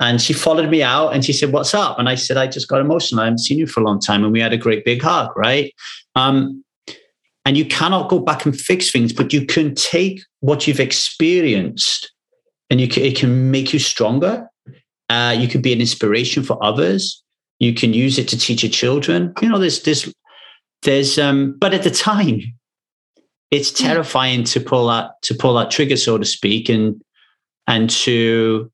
[0.00, 1.98] And she followed me out and she said what's up?
[1.98, 3.20] And i said i just got emotional.
[3.20, 4.24] I haven't seen you for a long time.
[4.24, 5.72] And we had a great big hug right?
[6.14, 6.64] Um,
[7.46, 12.10] and you cannot go back and fix things but you can take what you've experienced
[12.70, 14.48] and you can, it can make you stronger.
[15.10, 17.22] Uh, you can be an inspiration for others.
[17.58, 19.32] You can use it to teach your children.
[19.40, 20.12] You know there's this
[20.84, 22.40] there's um but at the time
[23.50, 27.00] it's terrifying to pull that to pull that trigger so to speak and
[27.66, 28.70] and to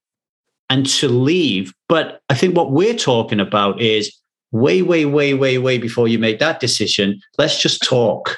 [0.69, 1.73] and to leave.
[1.89, 4.15] But i think what we're talking about is
[4.53, 8.37] way way way way way before you make that decision let's just talk.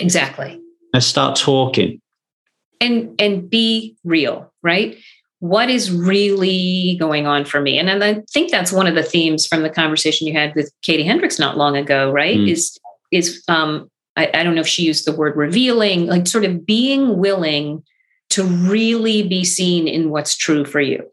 [0.00, 0.60] Exactly.
[0.92, 2.00] Let's start talking.
[2.80, 4.96] And and be real right
[5.40, 9.46] what is really going on for me and i think that's one of the themes
[9.46, 12.50] from the conversation you had with katie hendricks not long ago right mm.
[12.50, 12.78] is
[13.12, 16.66] is um I, I don't know if she used the word revealing like sort of
[16.66, 17.84] being willing
[18.30, 21.08] to really be seen in what's true for you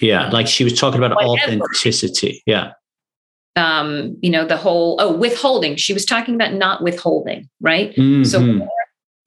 [0.00, 1.52] yeah like she was talking about Whatever.
[1.52, 2.72] authenticity yeah
[3.56, 8.22] um you know the whole oh withholding she was talking about not withholding right mm-hmm.
[8.22, 8.68] so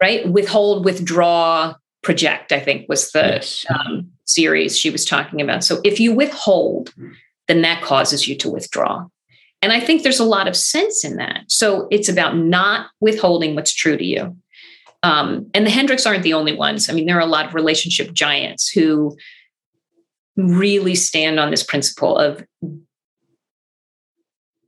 [0.01, 3.65] right withhold withdraw project i think was the yes.
[3.69, 5.63] um, series she was talking about.
[5.63, 6.93] So if you withhold,
[7.47, 9.05] then that causes you to withdraw.
[9.61, 11.43] And I think there's a lot of sense in that.
[11.47, 14.35] So it's about not withholding what's true to you.
[15.03, 16.89] Um, and the Hendricks aren't the only ones.
[16.89, 19.15] I mean, there are a lot of relationship giants who
[20.35, 22.43] really stand on this principle of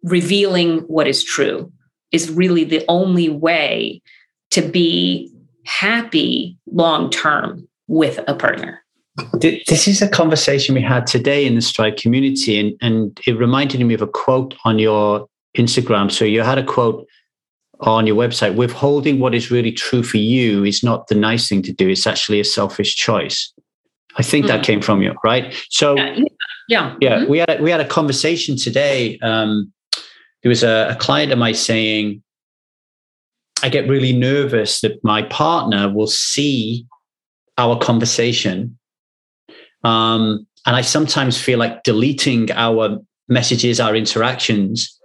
[0.04, 1.72] revealing what is true
[2.12, 4.02] is really the only way
[4.52, 5.33] to be
[5.66, 8.84] happy long term with a partner.
[9.40, 13.80] This is a conversation we had today in the Stride community, and, and it reminded
[13.82, 16.12] me of a quote on your Instagram.
[16.12, 17.06] So you had a quote
[17.82, 21.62] on your website withholding what is really true for you is not the nice thing
[21.64, 23.54] to do, it's actually a selfish choice.
[24.16, 24.58] I think mm-hmm.
[24.58, 25.54] that came from you, right?
[25.70, 26.18] So, yeah,
[26.68, 27.32] yeah, yeah mm-hmm.
[27.32, 29.20] we had a, we had a conversation today.
[29.20, 29.72] Um,
[30.42, 32.23] there was a, a client of mine saying,
[33.64, 36.86] "I get really nervous that my partner will see
[37.58, 38.78] our conversation
[39.84, 44.98] um, and I sometimes feel like deleting our messages, our interactions,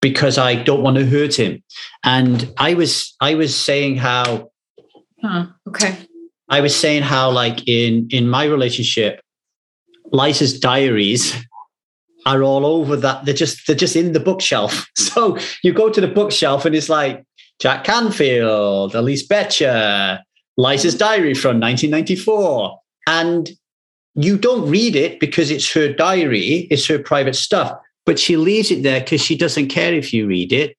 [0.00, 1.62] because I don't want to hurt him.
[2.04, 4.50] And I was I was saying how
[5.22, 5.96] huh, okay.
[6.48, 9.20] I was saying how like in in my relationship,
[10.12, 11.34] Liza's diaries
[12.26, 13.24] are all over that.
[13.24, 14.86] They're just they're just in the bookshelf.
[15.18, 17.24] So you go to the bookshelf and it's like
[17.58, 20.20] Jack Canfield, Elise Betcher,
[20.56, 22.78] Liza's diary from 1994.
[23.06, 23.50] And
[24.14, 27.72] you don't read it because it's her diary, it's her private stuff,
[28.04, 30.76] but she leaves it there because she doesn't care if you read it.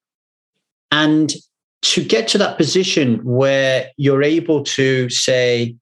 [0.91, 1.33] And
[1.81, 5.75] to get to that position where you're able to say,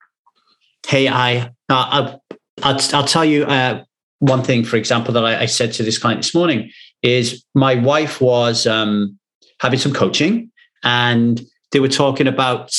[0.86, 2.18] "Hey, I, uh,
[2.62, 3.84] I'll, I'll, tell you uh,
[4.20, 7.76] one thing, for example, that I, I, said to this client this morning is my
[7.76, 9.18] wife was um,
[9.60, 10.52] having some coaching,
[10.88, 11.42] and
[11.74, 12.72] they were talking about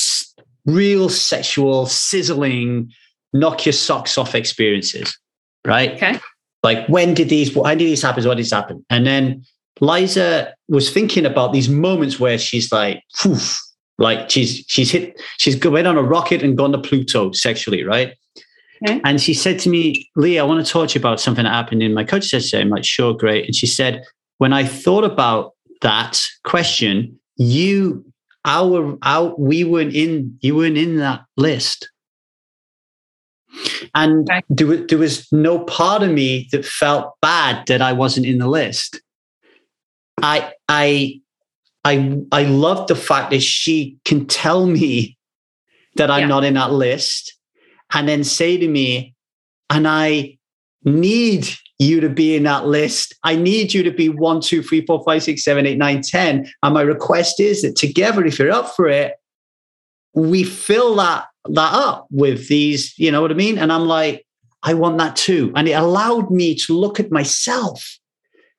[0.65, 2.91] real sexual sizzling
[3.33, 5.15] knock your socks off experiences,
[5.63, 5.91] right?
[5.91, 6.19] Okay.
[6.63, 8.25] Like, when did these, when did these happen?
[8.25, 8.83] What did this happen?
[8.89, 9.45] And then
[9.79, 13.59] Liza was thinking about these moments where she's like, Poof,
[13.99, 18.15] like she's she's hit, she's went on a rocket and gone to Pluto sexually, right?
[18.83, 18.99] Okay.
[19.03, 21.53] And she said to me, Lee, I want to talk to you about something that
[21.53, 22.61] happened in my coach session.
[22.61, 23.45] I'm like, sure, great.
[23.45, 24.03] And she said,
[24.39, 28.05] when I thought about that question, you,
[28.45, 31.89] our, our, we weren't in, you weren't in that list.
[33.95, 38.37] And there, there was no part of me that felt bad that I wasn't in
[38.37, 39.01] the list.
[40.21, 41.21] I, I,
[41.83, 45.17] I, I love the fact that she can tell me
[45.95, 46.27] that I'm yeah.
[46.27, 47.35] not in that list
[47.93, 49.15] and then say to me,
[49.69, 50.37] and I
[50.83, 53.15] need you to be in that list.
[53.23, 56.51] I need you to be one, two, three, four, five, six, seven, eight, nine, ten.
[56.61, 59.13] And my request is that together, if you're up for it,
[60.13, 63.57] we fill that that up with these, you know what I mean?
[63.57, 64.25] And I'm like,
[64.63, 65.53] I want that too.
[65.55, 67.97] And it allowed me to look at myself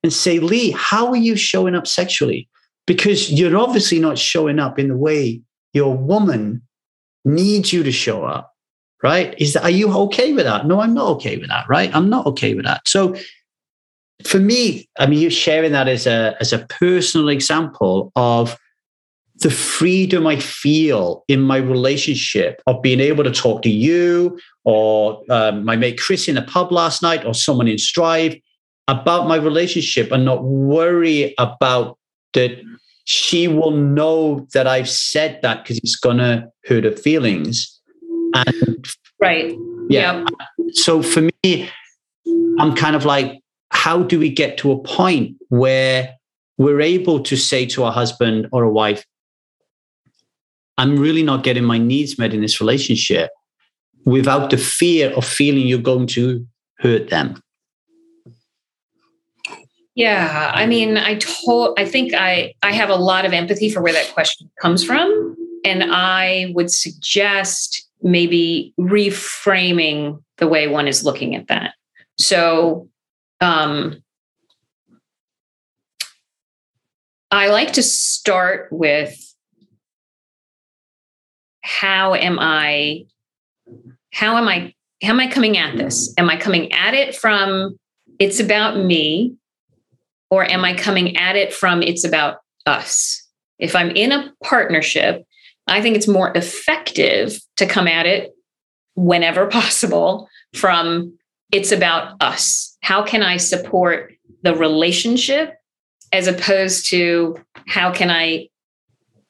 [0.03, 2.49] and say, Lee, how are you showing up sexually?
[2.87, 5.43] Because you're obviously not showing up in the way
[5.75, 6.63] your woman
[7.25, 8.53] needs you to show up
[9.03, 9.35] right?
[9.39, 10.67] Is that, are you okay with that?
[10.67, 11.95] No, I'm not okay with that, right?
[11.95, 12.87] I'm not okay with that.
[12.87, 13.15] So
[14.25, 18.59] for me, I mean, you're sharing that as a, as a personal example of
[19.37, 25.23] the freedom I feel in my relationship of being able to talk to you or
[25.31, 28.37] um, my mate Chris in the pub last night or someone in Strive
[28.87, 31.97] about my relationship and not worry about
[32.35, 32.61] that
[33.05, 37.80] she will know that I've said that because it's going to hurt her feelings
[38.35, 38.87] and
[39.21, 39.55] right.
[39.89, 40.25] Yeah.
[40.73, 41.71] So for me,
[42.59, 43.41] I'm kind of like,
[43.71, 46.15] how do we get to a point where
[46.59, 49.05] we're able to say to a husband or a wife,
[50.79, 53.31] I'm really not getting my needs met in this relationship
[54.05, 56.47] without the fear of feeling you're going to
[56.81, 57.43] hurt them?
[59.95, 63.83] Yeah, I mean, I told I think I I have a lot of empathy for
[63.83, 71.05] where that question comes from and I would suggest maybe reframing the way one is
[71.05, 71.75] looking at that.
[72.19, 72.89] So,
[73.41, 74.03] um,
[77.31, 79.17] I like to start with
[81.63, 83.05] how am I,
[84.13, 86.13] how am I, how am I coming at this?
[86.19, 87.79] Am I coming at it from
[88.19, 89.35] it's about me,
[90.31, 93.27] or am I coming at it from it's about us?
[93.59, 95.25] If I'm in a partnership,
[95.71, 98.33] I think it's more effective to come at it
[98.95, 101.17] whenever possible from
[101.53, 102.77] it's about us.
[102.83, 105.55] How can I support the relationship
[106.13, 108.49] as opposed to how can I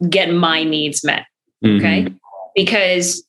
[0.08, 1.26] get my needs met?
[1.64, 1.78] Mm-hmm.
[1.78, 2.14] Okay.
[2.54, 3.24] Because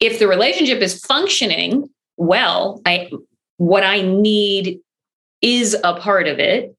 [0.00, 3.10] if the relationship is functioning well, I
[3.58, 4.80] what I need
[5.40, 6.76] is a part of it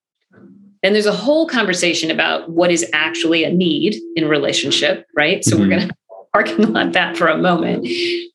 [0.82, 5.44] then there's a whole conversation about what is actually a need in relationship, right?
[5.44, 5.62] So mm-hmm.
[5.62, 5.96] we're going to
[6.34, 7.88] parking lot that for a moment.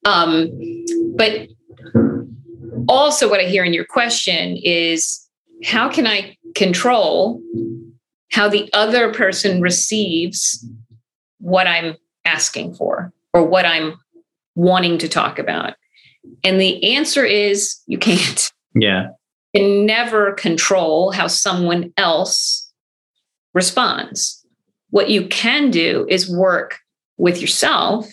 [0.04, 0.50] Um,
[1.16, 1.48] but
[2.88, 5.26] also, what I hear in your question is
[5.64, 7.40] how can I control
[8.30, 10.66] how the other person receives
[11.38, 13.94] what I'm asking for or what I'm
[14.54, 15.74] wanting to talk about?
[16.42, 18.52] And the answer is you can't.
[18.74, 19.08] Yeah
[19.54, 22.72] can never control how someone else
[23.52, 24.44] responds.
[24.90, 26.78] What you can do is work
[27.16, 28.10] with yourself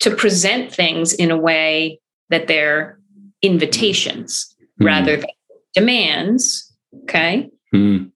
[0.00, 2.98] to present things in a way that they're
[3.42, 4.86] invitations mm.
[4.86, 5.30] rather than
[5.74, 6.72] demands.
[7.04, 7.50] Okay.
[7.74, 8.10] Mm.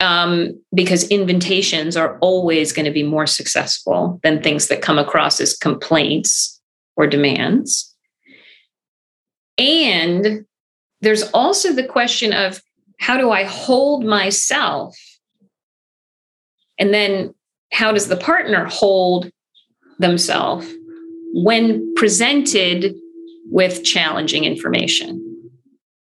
[0.00, 5.40] Um, because invitations are always going to be more successful than things that come across
[5.40, 6.60] as complaints
[6.96, 7.96] or demands.
[9.56, 10.44] And
[11.00, 12.60] there's also the question of
[12.98, 14.96] how do I hold myself?
[16.78, 17.34] And then
[17.72, 19.30] how does the partner hold
[19.98, 20.66] themselves
[21.34, 22.94] when presented
[23.50, 25.24] with challenging information?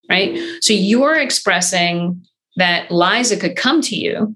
[0.09, 0.38] Right.
[0.61, 2.22] So you're expressing
[2.57, 4.36] that Liza could come to you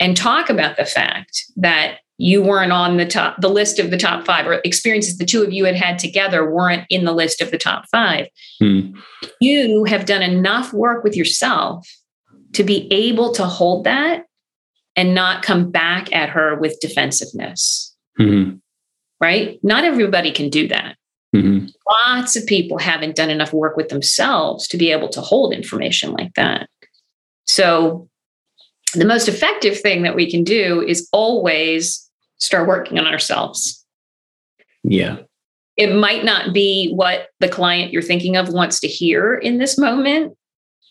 [0.00, 3.96] and talk about the fact that you weren't on the top the list of the
[3.96, 7.40] top five or experiences the two of you had had together weren't in the list
[7.40, 8.26] of the top five
[8.60, 8.90] hmm.
[9.40, 11.88] you have done enough work with yourself
[12.52, 14.24] to be able to hold that
[14.96, 18.56] and not come back at her with defensiveness mm-hmm.
[19.20, 20.96] right not everybody can do that
[21.34, 21.66] mm-hmm.
[22.06, 26.12] lots of people haven't done enough work with themselves to be able to hold information
[26.12, 26.68] like that
[27.46, 28.08] so
[28.94, 32.07] the most effective thing that we can do is always
[32.38, 33.84] start working on ourselves.
[34.84, 35.18] Yeah.
[35.76, 39.76] it might not be what the client you're thinking of wants to hear in this
[39.76, 40.36] moment,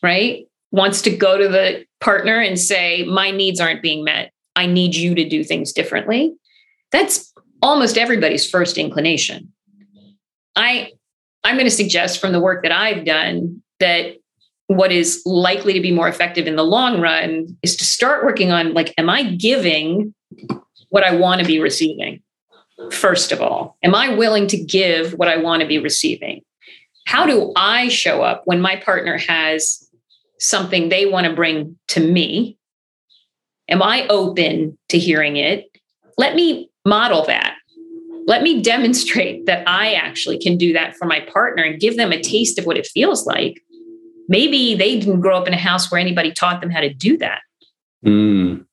[0.04, 0.46] right?
[0.72, 4.32] Wants to go to the partner and say, My needs aren't being met.
[4.56, 6.36] I need you to do things differently.
[6.92, 9.52] That's almost everybody's first inclination.
[10.56, 10.92] I
[11.44, 14.18] I'm going to suggest from the work that I've done that
[14.68, 18.52] what is likely to be more effective in the long run is to start working
[18.52, 20.14] on like am I giving
[20.90, 22.22] what I want to be receiving?
[22.92, 26.42] First of all, am I willing to give what I want to be receiving?
[27.06, 29.90] How do I show up when my partner has
[30.40, 32.58] something they want to bring to me?
[33.70, 35.66] Am I open to hearing it?
[36.18, 37.58] Let me model that
[38.28, 42.12] let me demonstrate that I actually can do that for my partner and give them
[42.12, 43.62] a taste of what it feels like.
[44.28, 47.18] Maybe they didn't grow up in a house where anybody taught them how to do
[47.20, 47.40] that.
[48.06, 48.66] Mm.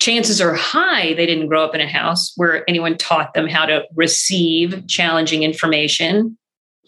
[0.00, 3.66] Chances are high they didn't grow up in a house where anyone taught them how
[3.66, 6.38] to receive challenging information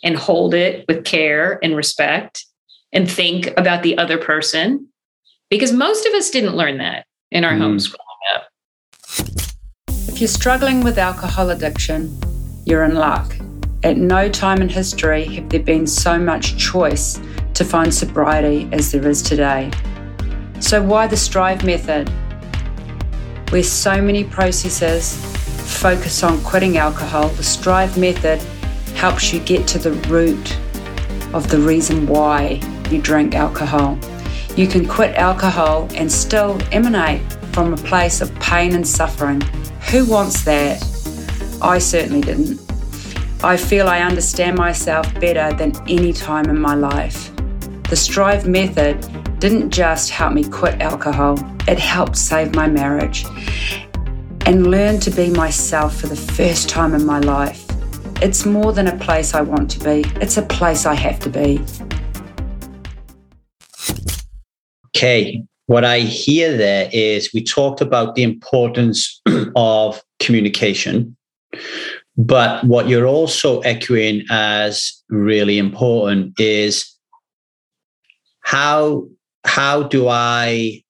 [0.02, 2.46] and hold it with care and respect
[2.90, 4.88] and think about the other person.
[5.50, 7.58] Because most of us didn't learn that in our mm.
[7.58, 8.48] homes growing up.
[10.08, 12.18] If you're struggling with alcohol addiction,
[12.64, 13.36] you're in luck.
[13.82, 17.20] At no time in history have there been so much choice
[17.52, 19.70] to find sobriety as there is today.
[20.60, 22.10] So, why the Strive method?
[23.52, 25.14] Where so many processes
[25.78, 28.40] focus on quitting alcohol, the Strive method
[28.94, 30.58] helps you get to the root
[31.34, 33.98] of the reason why you drink alcohol.
[34.56, 37.20] You can quit alcohol and still emanate
[37.52, 39.42] from a place of pain and suffering
[39.90, 40.82] who wants that?
[41.60, 42.58] I certainly didn't.
[43.44, 47.30] I feel I understand myself better than any time in my life.
[47.90, 49.04] The Strive method
[49.42, 51.36] didn't just help me quit alcohol,
[51.66, 53.24] it helped save my marriage
[54.46, 57.66] and learn to be myself for the first time in my life.
[58.22, 61.28] It's more than a place I want to be, it's a place I have to
[61.28, 61.60] be.
[64.94, 69.20] Okay, what I hear there is we talked about the importance
[69.56, 71.16] of communication,
[72.16, 76.96] but what you're also echoing as really important is
[78.42, 79.08] how
[79.44, 80.82] how do I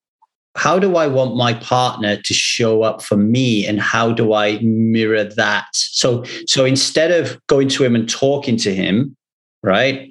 [0.54, 4.58] how do I want my partner to show up for me and how do I
[4.60, 5.66] mirror that?
[5.72, 9.16] So so instead of going to him and talking to him,
[9.62, 10.10] right?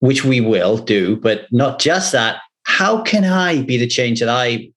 [0.00, 4.28] Which we will do, but not just that, how can I be the change that
[4.28, 4.70] I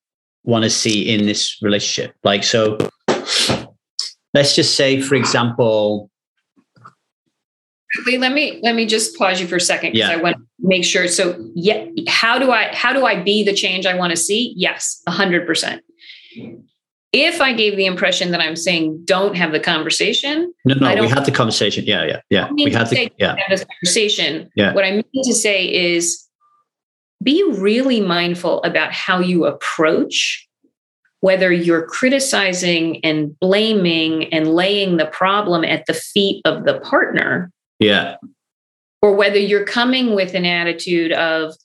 [0.43, 2.15] want to see in this relationship?
[2.23, 2.77] Like, so
[4.33, 6.09] let's just say, for example,
[8.05, 10.15] Wait, let me let me just pause you for a second because yeah.
[10.15, 11.07] I want to make sure.
[11.07, 14.53] So, yeah, how do I how do I be the change I want to see?
[14.55, 15.83] Yes, hundred percent.
[17.13, 21.09] If I gave the impression that I'm saying don't have the conversation, no, no, we
[21.09, 21.83] had the conversation.
[21.85, 22.49] Yeah, yeah, yeah.
[22.53, 23.35] We had the yeah.
[23.47, 24.49] Conversation.
[24.55, 24.73] Yeah.
[24.73, 26.25] What I mean to say is
[27.21, 30.47] be really mindful about how you approach
[31.21, 37.51] whether you're criticizing and blaming and laying the problem at the feet of the partner.
[37.81, 38.17] Yeah.
[39.01, 41.55] Or whether you're coming with an attitude of,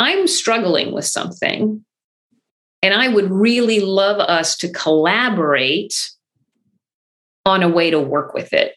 [0.00, 1.84] I'm struggling with something,
[2.82, 5.94] and I would really love us to collaborate
[7.44, 8.74] on a way to work with it.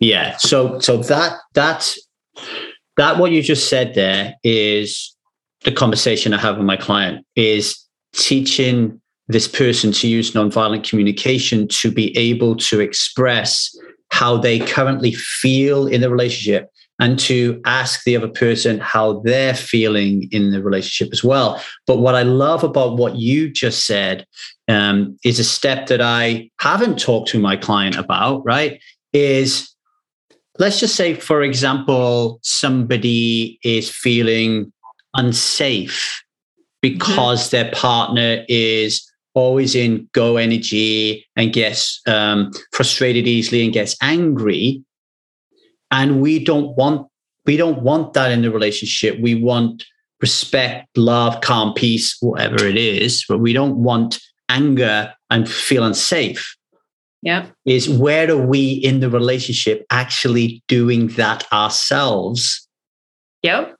[0.00, 0.36] Yeah.
[0.38, 1.98] So so that that's
[2.96, 5.14] that what you just said there is
[5.64, 7.78] the conversation I have with my client is
[8.14, 13.70] teaching this person to use nonviolent communication to be able to express
[14.10, 16.68] how they currently feel in the relationship
[17.00, 21.60] and to ask the other person how they're feeling in the relationship as well.
[21.86, 24.26] But what I love about what you just said
[24.68, 28.80] um, is a step that I haven't talked to my client about, right?
[29.14, 29.74] Is
[30.58, 34.70] let's just say, for example, somebody is feeling
[35.14, 36.22] unsafe
[36.82, 37.56] because mm-hmm.
[37.56, 44.82] their partner is always in go energy and gets um, frustrated easily and gets angry.
[45.90, 47.06] And we don't want
[47.46, 49.18] we don't want that in the relationship.
[49.20, 49.84] We want
[50.20, 54.20] respect love calm peace whatever it is but we don't want
[54.50, 56.54] anger and feel unsafe.
[57.22, 62.66] Yeah is where are we in the relationship actually doing that ourselves?
[63.42, 63.76] Yep.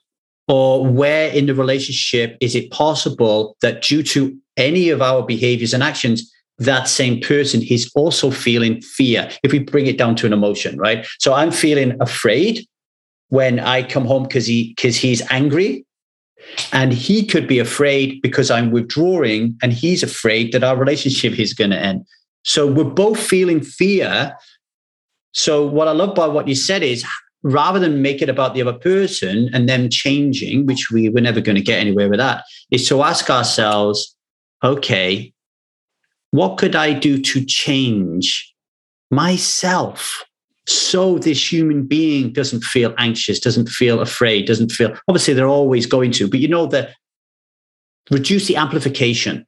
[0.49, 5.75] Or where in the relationship is it possible that due to any of our behaviors
[5.75, 10.27] and actions that same person is also feeling fear if we bring it down to
[10.27, 11.07] an emotion right?
[11.19, 12.67] So i'm feeling afraid
[13.29, 15.85] when i come home because he because he's angry
[16.73, 21.55] and he could be afraid because i'm withdrawing and he's afraid that our relationship is
[21.55, 22.05] going to end.
[22.45, 24.37] So we're both feeling fear.
[25.33, 27.05] So what I love by what you said is
[27.43, 31.41] rather than make it about the other person and them changing, which we we're never
[31.41, 34.15] going to get anywhere with that, is to ask ourselves,
[34.63, 35.33] okay,
[36.31, 38.53] what could I do to change
[39.11, 40.25] myself?
[40.67, 45.87] So this human being doesn't feel anxious, doesn't feel afraid, doesn't feel obviously they're always
[45.87, 46.95] going to, but you know that
[48.11, 49.47] reduce the amplification.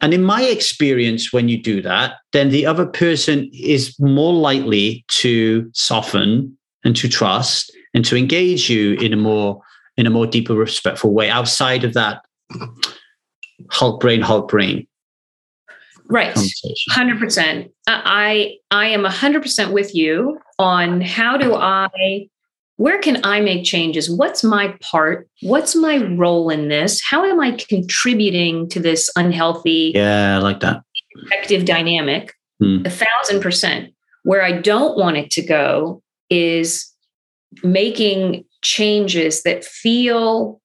[0.00, 5.04] And in my experience, when you do that, then the other person is more likely
[5.08, 9.62] to soften and to trust and to engage you in a more
[9.96, 12.22] in a more deeper, respectful way outside of that
[13.70, 14.86] Hulk brain, Hulk brain.
[16.08, 16.36] Right,
[16.90, 17.72] hundred percent.
[17.88, 22.28] I I am hundred percent with you on how do I
[22.76, 24.10] where can I make changes?
[24.10, 25.28] What's my part?
[25.42, 27.02] What's my role in this?
[27.02, 29.92] How am I contributing to this unhealthy?
[29.94, 30.82] Yeah, I like that.
[31.24, 32.34] Effective dynamic.
[32.60, 32.82] Hmm.
[32.84, 33.92] A thousand percent.
[34.22, 36.92] Where I don't want it to go is
[37.62, 40.60] making changes that feel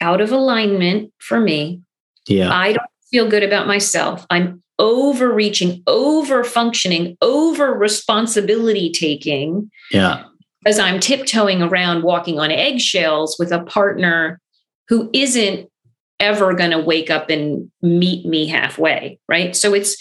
[0.00, 1.80] out of alignment for me.
[2.26, 2.52] Yeah.
[2.52, 4.26] I don't feel good about myself.
[4.30, 9.70] I'm overreaching, over functioning, over responsibility taking.
[9.90, 10.24] Yeah
[10.66, 14.40] as I'm tiptoeing around walking on eggshells with a partner
[14.88, 15.70] who isn't
[16.18, 19.18] ever going to wake up and meet me halfway.
[19.28, 19.54] Right.
[19.54, 19.96] So it's,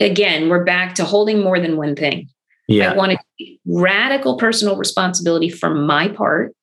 [0.00, 2.30] again, we're back to holding more than one thing.
[2.66, 2.92] Yeah.
[2.92, 6.55] I want to radical personal responsibility for my part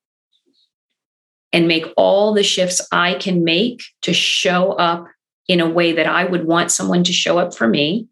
[1.54, 5.06] and make all the shifts I can make to show up
[5.48, 8.08] in a way that I would want someone to show up for me.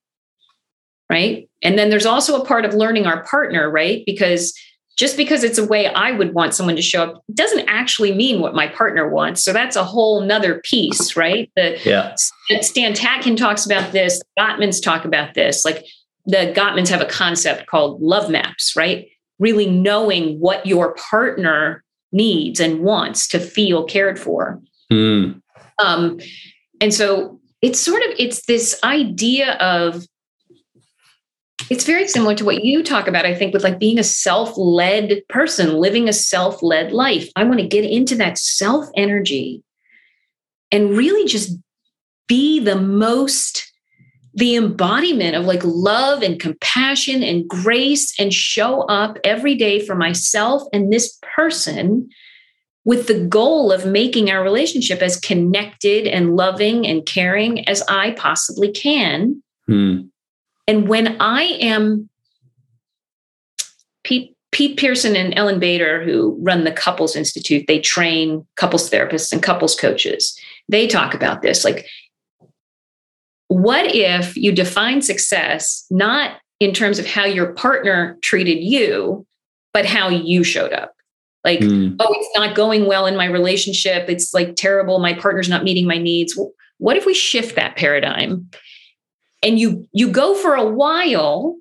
[1.10, 1.50] Right.
[1.62, 4.04] And then there's also a part of learning our partner, right?
[4.06, 4.58] Because
[4.98, 8.40] just because it's a way I would want someone to show up doesn't actually mean
[8.40, 9.44] what my partner wants.
[9.44, 11.52] So that's a whole nother piece, right?
[11.56, 12.16] The yeah.
[12.62, 15.66] Stan Tatkin talks about this, Gottmans talk about this.
[15.66, 15.86] Like
[16.26, 19.08] the Gottmans have a concept called love maps, right?
[19.40, 24.62] Really knowing what your partner needs and wants to feel cared for.
[24.92, 25.42] Mm.
[25.80, 26.20] Um,
[26.80, 30.06] and so it's sort of it's this idea of
[31.70, 34.54] it's very similar to what you talk about, I think, with like being a self
[34.58, 37.30] led person, living a self led life.
[37.36, 39.64] I want to get into that self energy
[40.72, 41.58] and really just
[42.28, 43.71] be the most,
[44.34, 49.96] the embodiment of like love and compassion and grace and show up every day for
[49.96, 52.10] myself and this person
[52.84, 58.12] with the goal of making our relationship as connected and loving and caring as I
[58.12, 59.44] possibly can.
[59.68, 60.02] Hmm.
[60.68, 62.10] And when I am
[64.04, 69.32] Pete, Pete Pearson and Ellyn Bader, who run the Couples Institute, they train couples therapists
[69.32, 70.38] and couples coaches.
[70.68, 71.64] They talk about this.
[71.64, 71.86] Like,
[73.52, 79.26] what if you define success not in terms of how your partner treated you,
[79.74, 80.94] but how you showed up?
[81.44, 81.96] Like, mm.
[82.00, 84.08] oh, it's not going well in my relationship.
[84.08, 85.00] It's like terrible.
[85.00, 86.40] My partner's not meeting my needs.
[86.78, 88.50] What if we shift that paradigm
[89.44, 91.58] and you you go for a while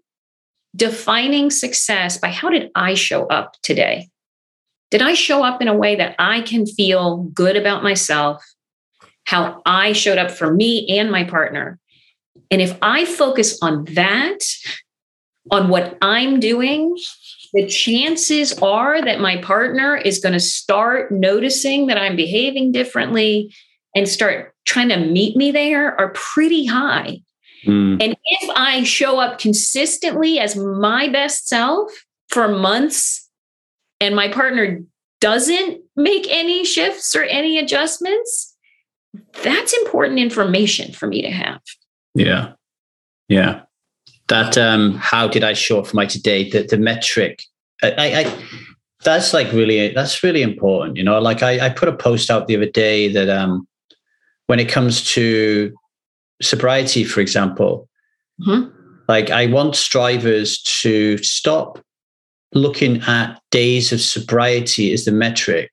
[0.76, 4.08] defining success by how did I show up today?
[4.92, 8.44] Did I show up in a way that I can feel good about myself?
[9.30, 11.78] How I showed up for me and my partner.
[12.50, 14.40] And if I focus on that,
[15.52, 16.96] on what I'm doing,
[17.52, 23.54] the chances are that my partner is going to start noticing that I'm behaving differently
[23.94, 27.20] and start trying to meet me there are pretty high.
[27.64, 28.02] Mm.
[28.02, 31.92] And if I show up consistently as my best self
[32.30, 33.30] for months
[34.00, 34.80] and my partner
[35.20, 38.49] doesn't make any shifts or any adjustments,
[39.42, 41.60] that's important information for me to have.
[42.14, 42.52] Yeah.
[43.28, 43.62] Yeah.
[44.28, 46.48] That um how did I show up for my today?
[46.48, 47.42] The the metric.
[47.82, 48.44] I, I
[49.02, 50.96] that's like really that's really important.
[50.96, 53.66] You know, like I, I put a post out the other day that um
[54.46, 55.72] when it comes to
[56.42, 57.88] sobriety, for example,
[58.40, 58.70] mm-hmm.
[59.08, 61.78] like I want strivers to stop
[62.52, 65.70] looking at days of sobriety as the metric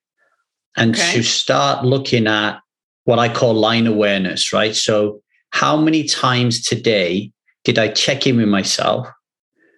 [0.76, 1.14] and okay.
[1.14, 2.60] to start looking at
[3.08, 4.76] what I call line awareness, right?
[4.76, 7.32] So, how many times today
[7.64, 9.08] did I check in with myself,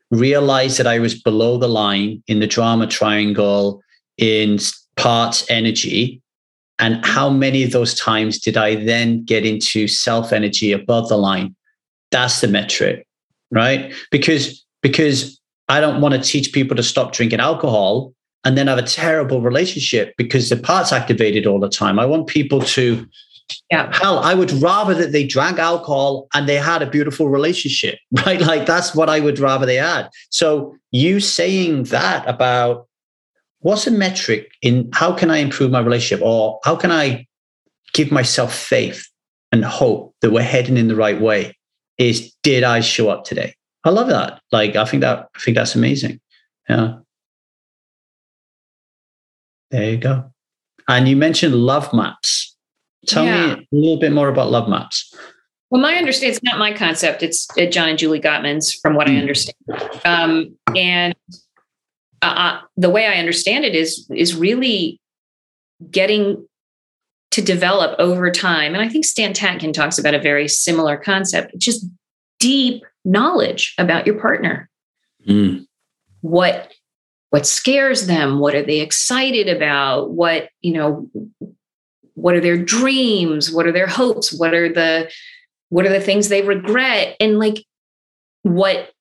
[0.09, 3.81] realize that I was below the line in the drama triangle
[4.17, 4.57] in
[4.97, 6.23] parts energy,
[6.79, 11.17] and how many of those times did I then get into self energy above the
[11.17, 11.55] line?
[12.09, 13.05] That's the metric,
[13.51, 13.93] right?
[14.09, 18.11] Because because I don't want to teach people to stop drinking alcohol
[18.45, 21.99] and then have a terrible relationship because the parts activated all the time.
[21.99, 23.05] I want people to
[23.71, 23.91] Yeah.
[23.95, 28.39] Hell, I would rather that they drank alcohol and they had a beautiful relationship, right?
[28.39, 30.09] Like that's what I would rather they had.
[30.29, 32.87] So you saying that about
[33.61, 37.27] what's a metric in how can I improve my relationship or how can I
[37.93, 39.05] give myself faith
[39.51, 41.55] and hope that we're heading in the right way
[41.97, 43.55] is did I show up today?
[43.83, 44.41] I love that.
[44.51, 46.19] Like I think that I think that's amazing.
[46.67, 46.99] Yeah.
[49.71, 50.31] There you go.
[50.87, 52.55] And you mentioned love maps.
[53.07, 53.55] Tell yeah.
[53.55, 55.13] me a little bit more about love maps.
[55.69, 57.21] Well, my understanding it's not my concept.
[57.21, 59.11] It's uh, John and Julie Gottman's, from what mm.
[59.11, 59.21] I hmm.
[59.21, 59.57] understand.
[60.03, 61.15] Um, and
[62.21, 64.99] uh, uh, the way I understand it is is really
[65.91, 66.45] getting
[67.31, 68.73] to develop over time.
[68.73, 71.85] And I think Stan Tatkin talks about a very similar concept, just
[72.39, 74.69] deep knowledge about your partner.
[75.27, 75.65] Mm.
[76.21, 76.73] What
[77.29, 78.39] what scares them?
[78.39, 80.11] What are they excited about?
[80.11, 81.09] What, you know,
[82.15, 83.51] what are their dreams?
[83.51, 84.33] What are their hopes?
[84.33, 85.11] What are the
[85.69, 87.15] what are the things they regret?
[87.19, 87.63] And like
[88.41, 88.91] what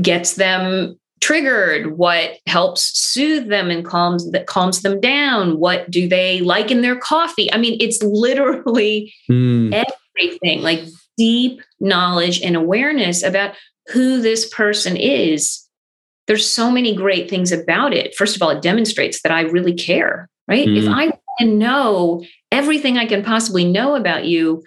[0.00, 6.08] gets them triggered what helps soothe them and calms that calms them down what do
[6.08, 9.84] they like in their coffee i mean it's literally mm.
[10.16, 10.80] everything like
[11.16, 13.54] deep knowledge and awareness about
[13.92, 15.61] who this person is
[16.26, 19.74] there's so many great things about it first of all it demonstrates that i really
[19.74, 20.76] care right mm.
[20.76, 24.62] if i can know everything i can possibly know about you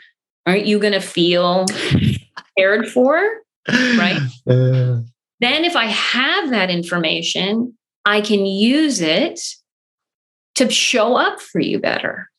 [0.45, 1.65] aren't you going to feel
[2.57, 3.19] cared for
[3.97, 4.99] right uh
[5.39, 9.39] then, if I have that information, I can use it
[10.55, 12.29] to show up for you better.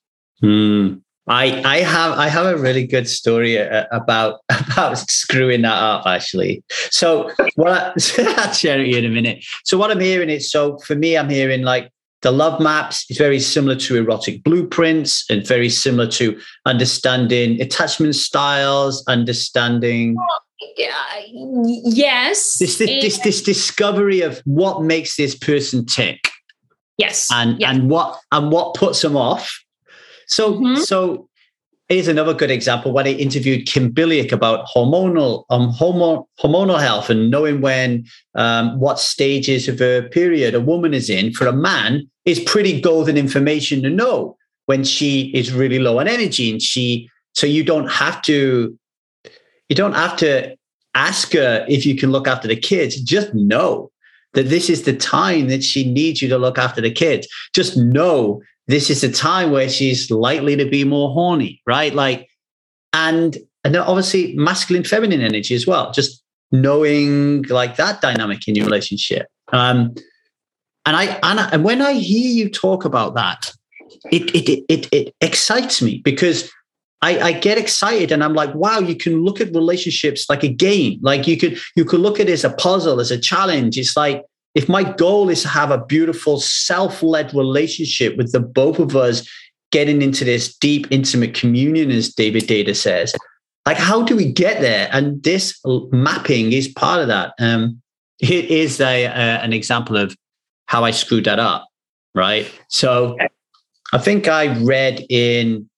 [0.43, 1.03] Mm.
[1.29, 6.07] I I have I have a really good story uh, about about screwing that up
[6.07, 6.62] actually.
[6.91, 7.93] So what I,
[8.39, 9.45] I'll share it with you in a minute.
[9.64, 11.91] So what I'm hearing is so for me I'm hearing like
[12.22, 18.14] the love maps is very similar to erotic blueprints and very similar to understanding attachment
[18.14, 20.16] styles, understanding
[21.85, 22.57] yes.
[22.59, 26.31] This this, this this discovery of what makes this person tick.
[26.97, 27.29] Yes.
[27.31, 27.74] And yes.
[27.74, 29.62] and what and what puts them off.
[30.27, 30.83] So mm-hmm.
[30.83, 31.29] so
[31.89, 37.11] here's another good example when I interviewed Kim Billick about hormonal um hormone, hormonal health
[37.11, 41.53] and knowing when um, what stages of her period a woman is in for a
[41.53, 46.61] man is pretty golden information to know when she is really low on energy and
[46.61, 48.77] she so you don't have to
[49.68, 50.57] you don't have to
[50.95, 53.01] ask her if you can look after the kids.
[53.01, 53.91] Just know
[54.33, 57.29] that this is the time that she needs you to look after the kids.
[57.55, 61.95] Just know this is the time where she's likely to be more horny, right?
[61.95, 62.29] Like,
[62.93, 65.93] and and obviously masculine, feminine energy as well.
[65.93, 69.27] Just knowing like that dynamic in your relationship.
[69.53, 69.95] Um,
[70.85, 73.53] and I and, I, and when I hear you talk about that,
[74.11, 76.51] it it it, it excites me because
[77.03, 80.49] I, I, get excited and I'm like, wow, you can look at relationships like a
[80.49, 80.99] game.
[81.03, 83.77] Like you could you could look at it as a puzzle, as a challenge.
[83.79, 84.25] It's like
[84.57, 89.29] if my goal is to have a beautiful self-led relationship with the both of us
[89.71, 93.15] getting into this deep, intimate communion, as David Deida says,
[93.67, 94.89] like how do we get there?
[94.93, 95.61] And this
[95.93, 97.35] mapping is part of that.
[97.39, 97.83] Um,
[98.19, 100.17] it is a, an example of
[100.65, 101.69] how I screwed that up,
[102.15, 102.51] right?
[102.69, 103.19] So
[103.93, 105.69] I think I read in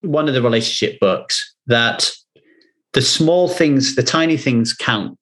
[0.00, 2.10] one of the relationship books that
[2.94, 5.18] the small things, the tiny things count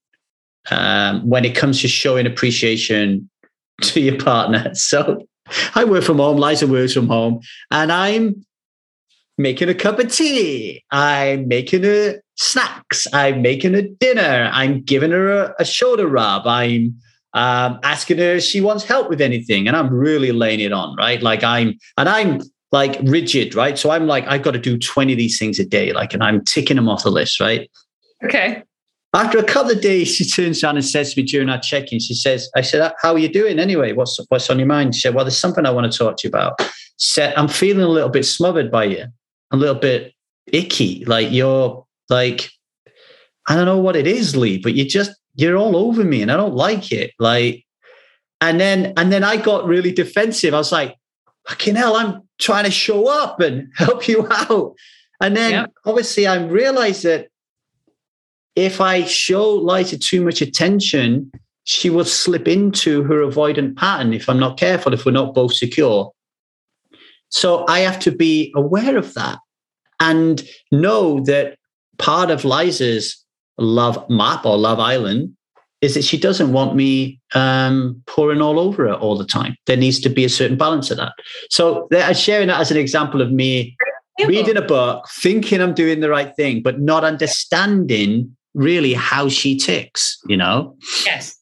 [0.70, 3.28] um, when it comes to showing appreciation
[3.82, 4.72] to your partner.
[4.74, 5.26] So
[5.74, 7.40] I work from home, Liza works from home,
[7.70, 8.44] and I'm
[9.38, 10.84] making a cup of tea.
[10.90, 13.06] I'm making her snacks.
[13.14, 14.50] I'm making her dinner.
[14.52, 16.46] I'm giving her a, a shoulder rub.
[16.46, 16.94] I'm
[17.32, 20.96] um, asking her if she wants help with anything, and I'm really laying it on,
[20.96, 21.22] right?
[21.22, 22.42] Like I'm, and I'm
[22.72, 23.78] like rigid, right?
[23.78, 26.22] So I'm like, I've got to do 20 of these things a day, like, and
[26.22, 27.70] I'm ticking them off the list, right?
[28.24, 28.62] Okay.
[29.18, 31.98] After a couple of days, she turns around and says to me during our check-in,
[31.98, 33.92] she says, I said, how are you doing anyway?
[33.92, 34.94] What's what's on your mind?
[34.94, 36.60] She said, Well, there's something I want to talk to you about.
[36.98, 39.06] Said, I'm feeling a little bit smothered by you,
[39.50, 40.14] a little bit
[40.46, 41.04] icky.
[41.04, 42.48] Like you're like,
[43.48, 46.30] I don't know what it is, Lee, but you just you're all over me and
[46.30, 47.10] I don't like it.
[47.18, 47.64] Like,
[48.40, 50.54] and then and then I got really defensive.
[50.54, 50.96] I was like,
[51.48, 54.76] fucking hell, I'm trying to show up and help you out.
[55.20, 55.66] And then yeah.
[55.84, 57.30] obviously I realized that
[58.58, 61.30] if I show Liza too much attention,
[61.62, 65.54] she will slip into her avoidant pattern if I'm not careful, if we're not both
[65.54, 66.10] secure.
[67.28, 69.38] So I have to be aware of that
[70.00, 70.42] and
[70.72, 71.56] know that
[71.98, 73.24] part of Liza's
[73.58, 75.36] love map or love island
[75.80, 79.54] is that she doesn't want me um, pouring all over her all the time.
[79.66, 81.12] There needs to be a certain balance of that.
[81.48, 83.76] So I'm sharing that as an example of me
[84.26, 89.56] reading a book, thinking I'm doing the right thing, but not understanding really how she
[89.56, 90.76] ticks, you know?
[91.04, 91.36] Yes.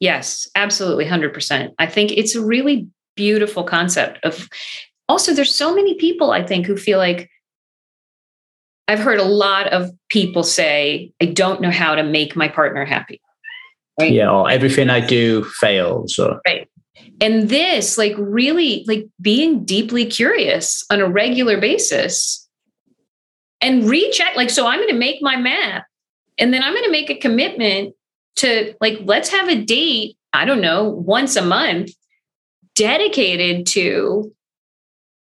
[0.00, 1.72] Yes, absolutely 100%.
[1.78, 4.48] I think it's a really beautiful concept of
[5.08, 7.30] also there's so many people I think who feel like
[8.88, 12.84] I've heard a lot of people say I don't know how to make my partner
[12.84, 13.20] happy.
[13.98, 14.12] Right?
[14.12, 16.68] Yeah, or everything I do fails or Right.
[17.20, 22.48] And this like really like being deeply curious on a regular basis
[23.60, 25.84] and recheck like so I'm going to make my map
[26.38, 27.94] and then I'm going to make a commitment
[28.36, 31.90] to like, let's have a date, I don't know, once a month
[32.74, 34.32] dedicated to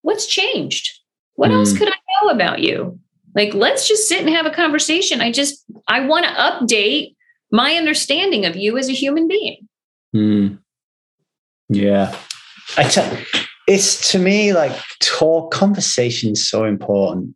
[0.02, 1.00] what's changed?
[1.36, 1.56] What mm.
[1.56, 3.00] else could I know about you?
[3.36, 5.22] Like, let's just sit and have a conversation.
[5.22, 7.16] I just, I want to update
[7.52, 9.68] my understanding of you as a human being.
[10.16, 10.60] Mm.
[11.70, 12.16] Yeah.
[12.78, 13.18] I tell,
[13.68, 17.36] it's to me like talk conversation is so important.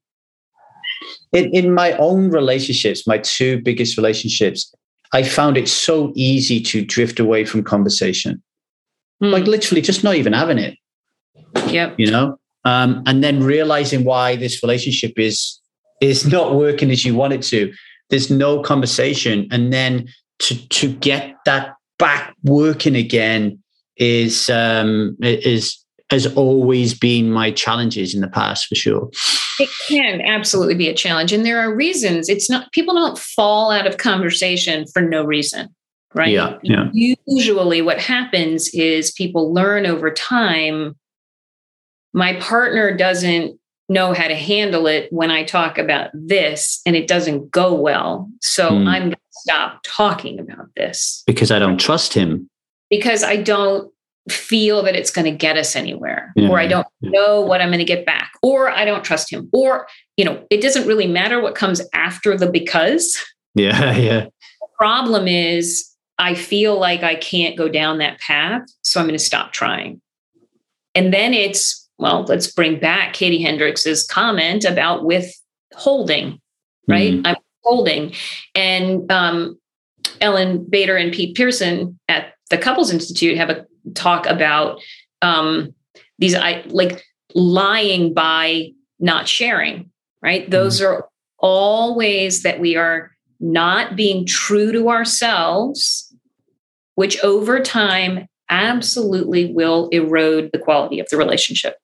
[1.32, 4.74] In, in my own relationships, my two biggest relationships,
[5.14, 8.42] I found it so easy to drift away from conversation.
[9.22, 9.32] Mm.
[9.32, 10.78] Like literally just not even having it.
[11.68, 11.96] Yep.
[11.98, 12.38] You know?
[12.66, 15.60] Um, and then realizing why this relationship is
[16.02, 17.72] is not working as you want it to.
[18.10, 19.48] There's no conversation.
[19.52, 20.08] And then
[20.40, 23.60] to to get that back working again
[23.98, 25.78] is um is
[26.10, 29.10] has always been my challenges in the past for sure.
[29.60, 31.34] It can absolutely be a challenge.
[31.34, 32.30] And there are reasons.
[32.30, 35.70] It's not, people don't fall out of conversation for no reason,
[36.14, 36.30] right?
[36.30, 36.58] Yeah.
[36.62, 36.90] yeah.
[36.94, 40.96] Usually what happens is people learn over time.
[42.14, 47.08] My partner doesn't know how to handle it when I talk about this and it
[47.08, 48.30] doesn't go well.
[48.42, 48.88] So mm.
[48.88, 51.24] I'm going to stop talking about this.
[51.26, 52.48] Because I don't trust him.
[52.90, 53.92] Because I don't
[54.30, 56.50] feel that it's going to get us anywhere yeah.
[56.50, 59.48] or i don't know what i'm going to get back or i don't trust him
[59.54, 63.18] or you know it doesn't really matter what comes after the because.
[63.54, 64.26] Yeah yeah.
[64.26, 69.18] The problem is i feel like i can't go down that path so i'm going
[69.18, 70.02] to stop trying.
[70.96, 76.40] And then it's well let's bring back katie hendricks's comment about withholding
[76.88, 77.14] right?
[77.14, 77.28] Mm-hmm.
[77.28, 78.14] i'm holding
[78.54, 79.60] and um,
[80.20, 84.80] ellyn bader and pete pearson at the couples institute have a talk about
[85.22, 85.74] um,
[86.20, 90.44] these I like lying by not sharing, right?
[90.44, 90.52] Mm-hmm.
[90.52, 90.94] Those mm-hmm.
[90.94, 91.10] are
[91.40, 96.14] all ways that we are not being true to ourselves,
[96.96, 101.76] which over time absolutely will erode the quality of the relationship.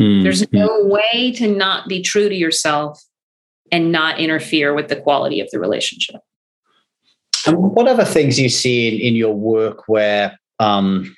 [0.00, 0.22] Mm-hmm.
[0.22, 3.02] There's no way to not be true to yourself
[3.70, 6.20] and not interfere with the quality of the relationship.
[7.46, 11.14] And what other things you see in, in your work where um,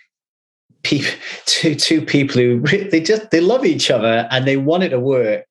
[0.84, 1.10] people,
[1.46, 5.00] two two people who they just they love each other and they want it to
[5.00, 5.44] work,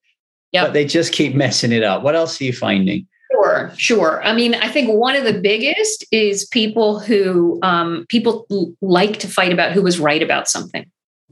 [0.51, 0.67] yep.
[0.67, 2.03] but they just keep messing it up.
[2.03, 3.07] What else are you finding?
[3.31, 4.23] Sure, sure.
[4.23, 8.45] I mean, I think one of the biggest is people who um, people
[8.81, 10.85] like to fight about who was right about something.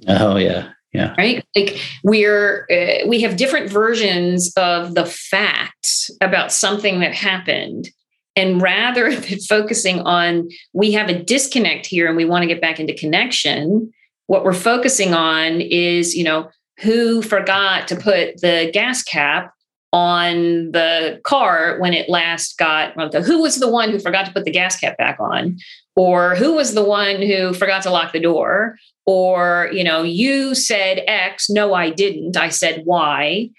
[0.07, 1.13] Oh yeah, yeah.
[1.17, 1.45] Right.
[1.55, 7.89] Like we're uh, we have different versions of the facts about something that happened,
[8.35, 12.61] and rather than focusing on, we have a disconnect here and we want to get
[12.61, 13.91] back into connection,
[14.27, 19.53] what we're focusing on is, you know, who forgot to put the gas cap
[19.93, 22.93] on the car when it last got
[23.25, 25.57] who was the one who forgot to put the gas cap back on?
[25.95, 28.77] Or who was the one who forgot to lock the door?
[29.05, 32.37] Or you know you said x no i didn't.
[32.37, 33.49] I said y.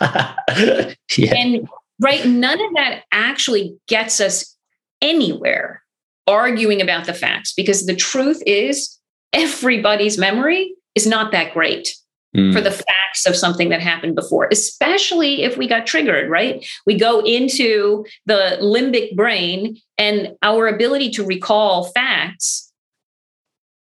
[1.16, 1.34] Yeah.
[1.34, 1.68] and
[2.00, 2.24] right?
[2.26, 4.56] None of that actually gets us
[5.00, 5.82] anywhere
[6.26, 8.98] arguing about the facts because the truth is
[9.32, 11.94] everybody's memory is not that great
[12.36, 12.52] mm.
[12.52, 16.66] for the facts of something that happened before, especially if we got triggered, right?
[16.86, 22.72] We go into the limbic brain and our ability to recall facts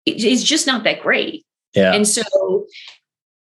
[0.07, 1.47] is just not that great.
[1.75, 1.95] Yeah.
[1.95, 2.67] And so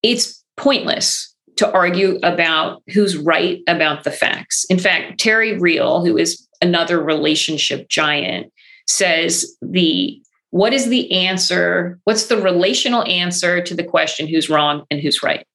[0.02, 4.66] it's pointless to argue about who's right about the facts.
[4.70, 8.52] In fact, Terry Real, who is another relationship giant,
[8.88, 12.00] says the what is the answer?
[12.06, 15.46] What's the relational answer to the question who's wrong and who's right?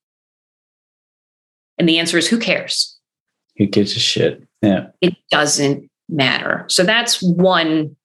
[1.79, 2.99] And the answer is who cares?
[3.57, 4.47] Who gives a shit?
[4.61, 4.89] Yeah.
[5.01, 6.67] It doesn't matter.
[6.69, 7.97] So that's one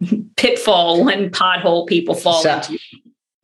[0.36, 2.78] pitfall, one pothole people fall so, into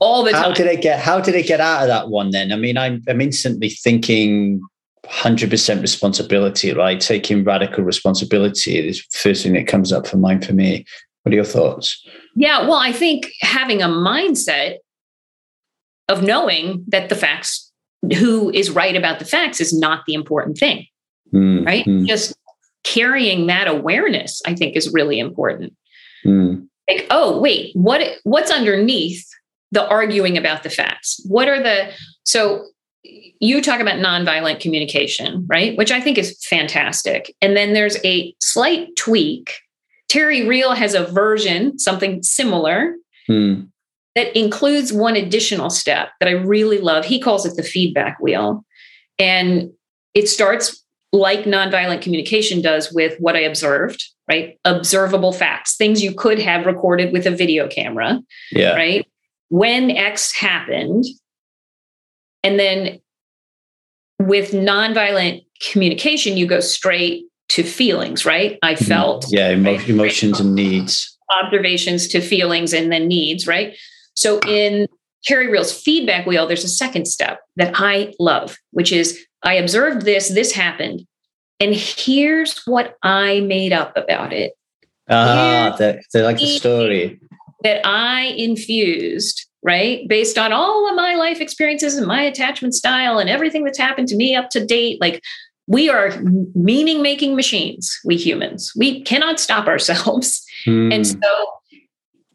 [0.03, 0.51] all the how time.
[0.51, 1.01] How did it get?
[1.01, 2.31] How did it get out of that one?
[2.31, 4.61] Then I mean, I'm I'm instantly thinking.
[5.07, 7.01] 100% responsibility, right?
[7.01, 10.85] Taking radical responsibility is the first thing that comes up for mind for me.
[11.23, 12.01] What are your thoughts?
[12.37, 14.77] Yeah, well, I think having a mindset
[16.09, 17.73] of knowing that the facts
[18.17, 20.87] who is right about the facts is not the important thing,
[21.35, 21.85] Mm, right?
[21.85, 22.35] mm, Just
[22.85, 25.75] carrying that awareness, I think, is really important.
[26.25, 29.27] mm, Like, oh, wait, what what's underneath
[29.73, 31.20] the arguing about the facts?
[31.27, 31.91] What are the
[32.25, 32.66] so
[33.05, 35.77] you talk about nonviolent communication, right?
[35.77, 37.35] Which I think is fantastic.
[37.43, 39.55] And then there's a slight tweak.
[40.09, 42.95] Terry Real has a version, something similar,
[43.29, 43.66] mm,
[44.14, 47.05] that includes one additional step that I really love.
[47.05, 48.64] He calls it the feedback wheel.
[49.18, 49.73] And
[50.14, 54.59] it starts like nonviolent communication does with what I observed, right?
[54.64, 58.20] Observable facts, things you could have recorded with a video camera,
[58.53, 58.75] yeah.
[58.75, 59.07] right?
[59.53, 61.05] When X happened.
[62.43, 63.01] And then
[64.19, 68.59] with nonviolent communication, you go straight to feelings, right?
[68.63, 69.53] I felt Yeah.
[69.53, 69.89] Emo- right?
[69.89, 71.17] emotions and needs.
[71.31, 73.77] observations to feelings and then needs, right?
[74.15, 74.87] So in
[75.25, 80.03] Terry Real's feedback wheel, there's a second step that I love, which is I observed
[80.05, 81.07] this, this happened,
[81.61, 84.53] and here's what I made up about it
[85.09, 87.21] Ah, they they like the story.
[87.65, 90.07] That I infused, right?
[90.09, 94.09] Based on all of my life experiences and my attachment style and everything that's happened
[94.09, 95.01] to me up to date.
[95.01, 95.23] Like
[95.67, 96.11] we are
[96.55, 98.73] meaning making machines, we humans.
[98.77, 100.45] We cannot stop ourselves.
[100.67, 101.17] Mm, And so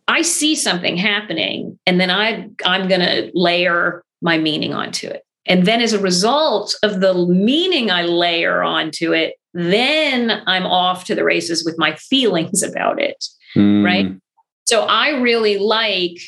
[0.07, 5.23] I see something happening, and then I I'm going to layer my meaning onto it.
[5.45, 11.05] And then as a result of the meaning I layer onto it, then I'm off
[11.05, 13.25] to the races with my feelings about it.
[13.55, 14.07] mm, right?
[14.67, 16.19] So I really like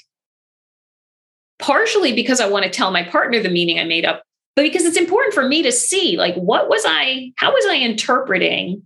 [1.60, 4.24] partially because I want to tell my partner the meaning I made up,
[4.56, 7.76] but because it's important for me to see like what was I how was I
[7.76, 8.82] interpreting,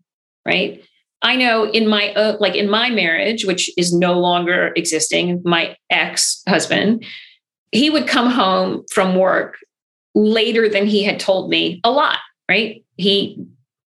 [0.45, 0.83] right?
[1.21, 5.77] I know in my uh, like in my marriage which is no longer existing, my
[5.91, 7.05] ex-husband,
[7.71, 9.57] he would come home from work
[10.15, 12.17] later than he had told me a lot,
[12.49, 12.83] right?
[12.97, 13.37] He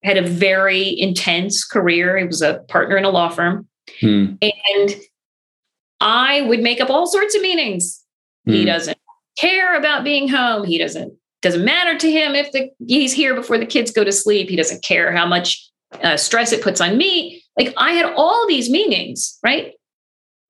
[0.04, 2.16] had a very intense career.
[2.16, 3.66] He was a partner in a law firm.
[4.00, 4.94] mm, And
[6.00, 8.02] I would make up all sorts of meanings.
[8.44, 8.98] He mm, doesn't
[9.38, 10.64] care about being home.
[10.64, 14.12] He doesn't doesn't matter to him if the he's here before the kids go to
[14.12, 14.48] sleep.
[14.48, 15.68] He doesn't care how much
[16.02, 17.42] uh, stress it puts on me.
[17.58, 19.72] Like I had all these meanings, right?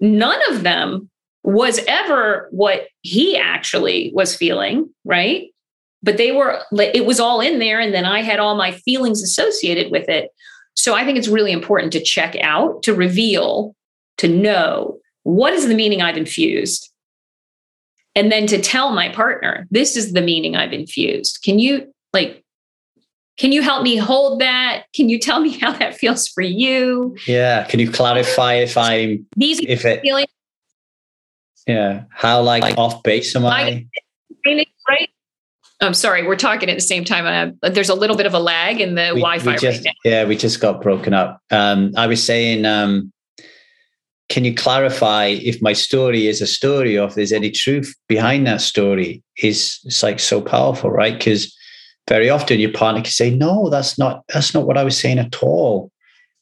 [0.01, 1.11] None of them
[1.42, 5.49] was ever what he actually was feeling, right?
[6.03, 9.22] But they were it was all in there and then I had all my feelings
[9.22, 10.30] associated with it.
[10.74, 13.74] So I think it's really important to check out, to reveal,
[14.18, 16.93] to know what is the meaning I've infused
[18.14, 22.45] and then to tell my partner this is the meaning i've infused can you like
[23.37, 27.16] can you help me hold that can you tell me how that feels for you
[27.27, 27.64] yeah.
[27.64, 30.29] Can you clarify if I'm these if it feelings
[31.66, 33.87] yeah how like off base am I?
[34.89, 35.11] right
[35.81, 38.39] i'm sorry we're talking at the same time I, there's a little bit of a
[38.39, 41.43] lag in the We- wi-fi we just, right Yeah, we just got broken up.
[41.51, 43.12] Um, I was saying, um,
[44.29, 48.47] can you clarify if my story is a story or if there's any truth behind
[48.47, 49.22] that story?
[49.43, 51.16] Is it's like so powerful, right?
[51.16, 51.55] Because
[52.09, 55.18] very often your partner can say, "No, that's not that's not what I was saying
[55.18, 55.91] at all."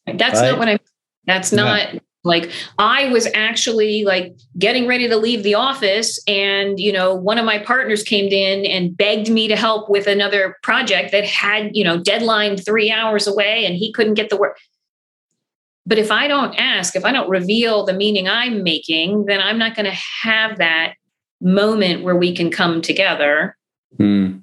[0.07, 0.51] that's Right.
[0.51, 0.79] not what i'm
[1.27, 1.57] that's Yeah.
[1.57, 1.89] not
[2.25, 7.39] like i was actually like getting ready to leave the office and you know one
[7.39, 11.71] of my partners came in and begged me to help with another project that had
[11.75, 14.59] you know deadline 3 hours away and he couldn't get the work
[15.87, 19.59] but if i don't ask if i don't reveal the meaning i'm making then i'm
[19.59, 20.95] not going to have that
[21.41, 23.57] moment where we can come together
[24.01, 24.43] Mm,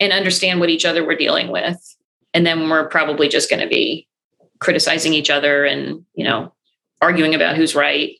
[0.00, 1.76] and understand what each other we're dealing with.
[2.32, 4.06] And then we're probably just going to be
[4.58, 6.52] criticizing each other and you know
[7.00, 8.16] arguing about who's right.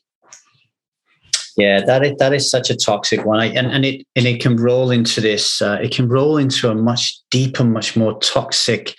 [1.57, 4.41] Yeah, that is that is such a toxic one, I, and and it and it
[4.41, 5.61] can roll into this.
[5.61, 8.95] Uh, it can roll into a much deeper, much more toxic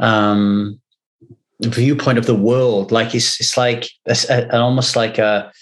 [0.00, 0.80] um,
[1.60, 2.92] viewpoint of the world.
[2.92, 3.88] Like it's it's like
[4.28, 5.52] an almost like a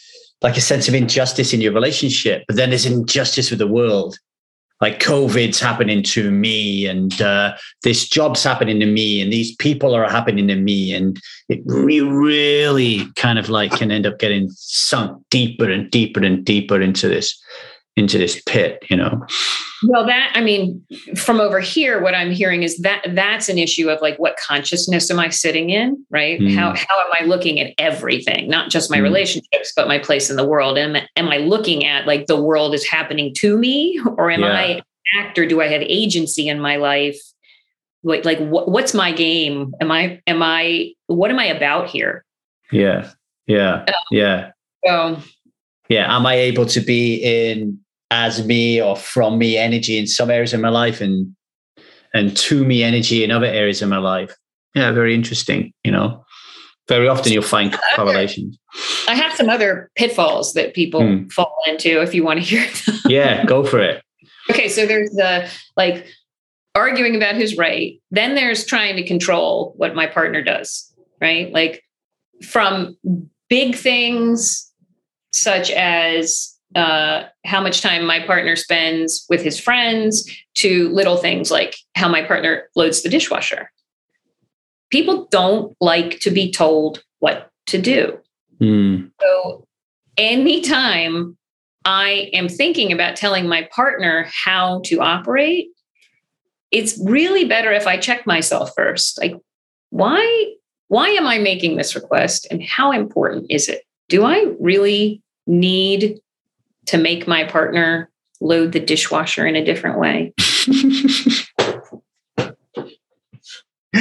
[0.43, 4.19] like a sense of injustice in your relationship, but then there's injustice with the world.
[4.81, 9.95] Like COVID's happening to me, and uh, this job's happening to me, and these people
[9.95, 11.19] are happening to me, and
[11.49, 16.45] it re- really kind of like can end up getting sunk deeper and deeper and
[16.45, 17.41] deeper into this
[17.97, 19.25] into this pit, you know.
[19.87, 20.83] well that i mean
[21.15, 25.11] from over here what i'm hearing is that that's an issue of like what consciousness
[25.11, 26.55] am i sitting in right Mm.
[26.55, 29.03] how how am i looking at everything not just my Mm.
[29.03, 32.73] relationships but my place in the world am, am i looking at like the world
[32.75, 34.47] is happening to me or am Yeah.
[34.59, 34.83] i an
[35.21, 37.19] actor do i have agency in my life
[38.03, 42.25] like like what, what's my game am i am i what am i about here
[42.73, 43.11] Yeah,
[43.47, 44.51] yeah, yeah,
[44.87, 45.19] so
[45.91, 46.17] yeah.
[46.17, 47.79] Am I able to be in
[48.11, 51.35] as me or from me energy in some areas of my life and
[52.13, 54.35] and to me energy in other areas of my life.
[54.75, 55.73] Yeah, very interesting.
[55.83, 56.25] You know,
[56.89, 58.59] very often you'll find correlations.
[59.09, 61.27] I have some other pitfalls that people hmm.
[61.29, 62.97] fall into if you want to hear them.
[63.07, 64.03] yeah, go for it.
[64.51, 66.07] Okay, so there's the like
[66.75, 68.01] arguing about who's right.
[68.11, 71.53] Then there's trying to control what my partner does, right?
[71.53, 71.83] Like
[72.43, 72.97] from
[73.49, 74.71] big things
[75.33, 81.51] such as uh, how much time my partner spends with his friends to little things
[81.51, 83.71] like how my partner loads the dishwasher.
[84.91, 88.19] People don't like to be told what to do.
[88.61, 89.11] Mm.
[89.21, 89.67] So,
[90.17, 91.37] anytime
[91.85, 95.69] I am thinking about telling my partner how to operate,
[96.71, 99.21] it's really better if I check myself first.
[99.21, 99.37] Like,
[99.91, 100.55] why
[100.89, 103.83] why am I making this request and how important is it?
[104.09, 106.21] Do I really need
[106.87, 108.11] to make my partner
[108.41, 110.33] load the dishwasher in a different way?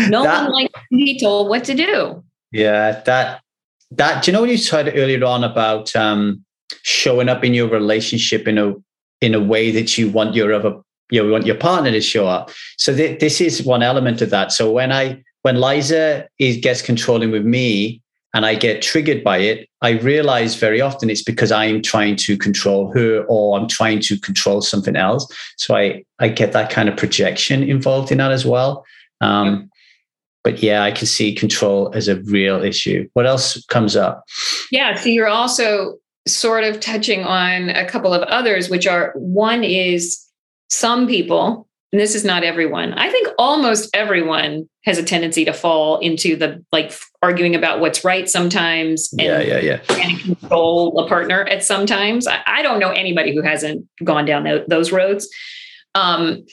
[0.09, 2.23] no that, one likes to be told what to do.
[2.51, 3.41] Yeah, that
[3.91, 6.43] that do you know when you said earlier on about um,
[6.81, 8.73] showing up in your relationship in a
[9.21, 10.75] in a way that you want your other
[11.13, 12.49] you know, want your partner to show up.
[12.77, 14.51] So th- this is one element of that.
[14.51, 18.01] So when I when Liza is gets controlling with me
[18.33, 22.37] and I get triggered by it, I realize very often it's because I'm trying to
[22.37, 25.27] control her or I'm trying to control something else.
[25.57, 28.85] So I I get that kind of projection involved in that as well.
[29.21, 29.69] Um,
[30.43, 33.07] but yeah, I can see control as a real issue.
[33.13, 34.25] What else comes up?
[34.71, 39.63] Yeah, so you're also sort of touching on a couple of others, which are one
[39.63, 40.19] is
[40.69, 45.53] some people, and this is not everyone, I think almost everyone has a tendency to
[45.53, 46.91] fall into the like
[47.21, 49.79] arguing about what's right sometimes and, yeah yeah yeah.
[49.89, 52.25] and control a partner at sometimes.
[52.25, 55.29] I, I don't know anybody who hasn't gone down th- those roads.
[55.93, 56.43] Um,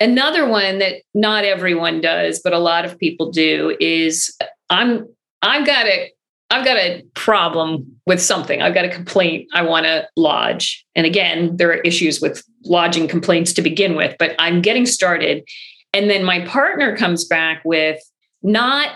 [0.00, 4.34] another one that not everyone does but a lot of people do is
[4.70, 5.06] i'm
[5.42, 6.10] i've got a
[6.50, 8.60] I've got a problem with something.
[8.60, 10.84] I've got a complaint I want to lodge.
[10.96, 15.48] And again, there are issues with lodging complaints to begin with, but I'm getting started.
[15.92, 18.00] And then my partner comes back with
[18.42, 18.90] not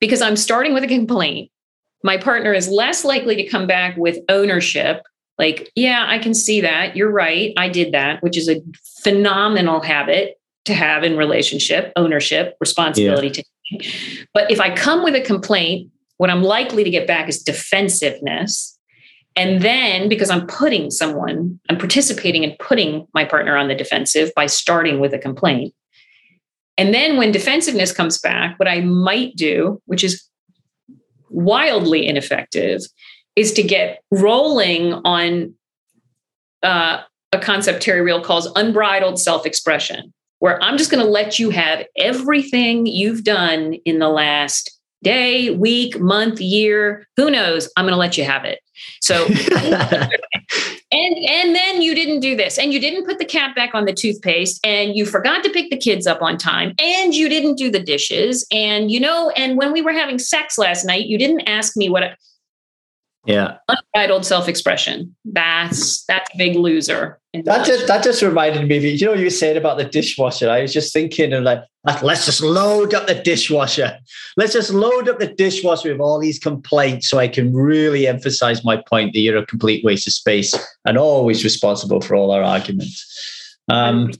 [0.00, 1.50] because I'm starting with a complaint.
[2.02, 5.02] My partner is less likely to come back with ownership.
[5.38, 6.96] Like, yeah, I can see that.
[6.96, 7.52] You're right.
[7.56, 8.62] I did that, which is a
[9.02, 13.78] phenomenal habit to have in relationship ownership, responsibility yeah.
[13.78, 14.26] to.
[14.32, 15.90] But if I come with a complaint,
[16.20, 18.78] what I'm likely to get back is defensiveness.
[19.36, 24.30] And then because I'm putting someone, I'm participating in putting my partner on the defensive
[24.36, 25.72] by starting with a complaint.
[26.76, 30.22] And then when defensiveness comes back, what I might do, which is
[31.30, 32.82] wildly ineffective,
[33.34, 35.54] is to get rolling on
[36.62, 37.00] uh,
[37.32, 41.48] a concept Terry Real calls unbridled self expression, where I'm just going to let you
[41.48, 47.70] have everything you've done in the last day, week, month, year, who knows?
[47.76, 48.60] I'm going to let you have it.
[49.00, 50.10] So, and
[50.92, 53.92] and then you didn't do this, and you didn't put the cap back on the
[53.92, 57.70] toothpaste, and you forgot to pick the kids up on time, and you didn't do
[57.70, 61.42] the dishes, and you know, and when we were having sex last night, you didn't
[61.42, 62.16] ask me what.
[63.26, 63.58] Yeah.
[63.68, 65.14] Unbridled self-expression.
[65.24, 67.20] That's that's a big loser.
[67.44, 70.50] That just that just reminded me of you know you said about the dishwasher.
[70.50, 71.62] I was just thinking of like
[72.02, 73.98] let's just load up the dishwasher.
[74.36, 78.64] Let's just load up the dishwasher with all these complaints so I can really emphasize
[78.64, 80.54] my point that you're a complete waste of space
[80.86, 83.58] and always responsible for all our arguments.
[83.70, 84.12] Um,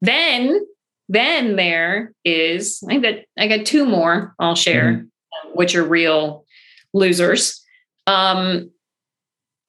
[0.00, 0.60] then
[1.08, 5.48] then there is I got I got two more I'll share, mm-hmm.
[5.54, 6.44] which are real
[6.92, 7.64] losers.
[8.08, 8.70] Um,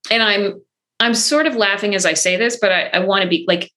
[0.10, 0.62] and I'm
[1.00, 3.72] I'm sort of laughing as I say this, but I, I want to be like,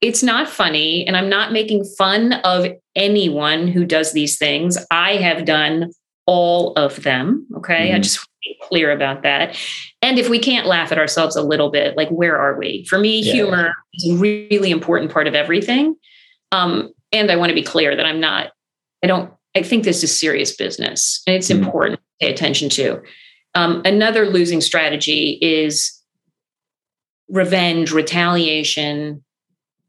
[0.00, 4.76] it's not funny, and I'm not making fun of anyone who does these things.
[4.90, 5.92] I have done
[6.26, 7.46] all of them.
[7.56, 7.88] Okay.
[7.88, 7.96] Mm-hmm.
[7.96, 9.56] I just want to be clear about that.
[10.02, 12.84] And if we can't laugh at ourselves a little bit, like where are we?
[12.84, 13.32] For me, yeah.
[13.32, 15.96] humor is a really important part of everything.
[16.52, 18.52] Um, and I want to be clear that I'm not,
[19.02, 21.64] I don't, I think this is serious business and it's mm-hmm.
[21.64, 23.02] important to pay attention to.
[23.54, 26.00] Um, another losing strategy is
[27.28, 29.24] revenge, retaliation.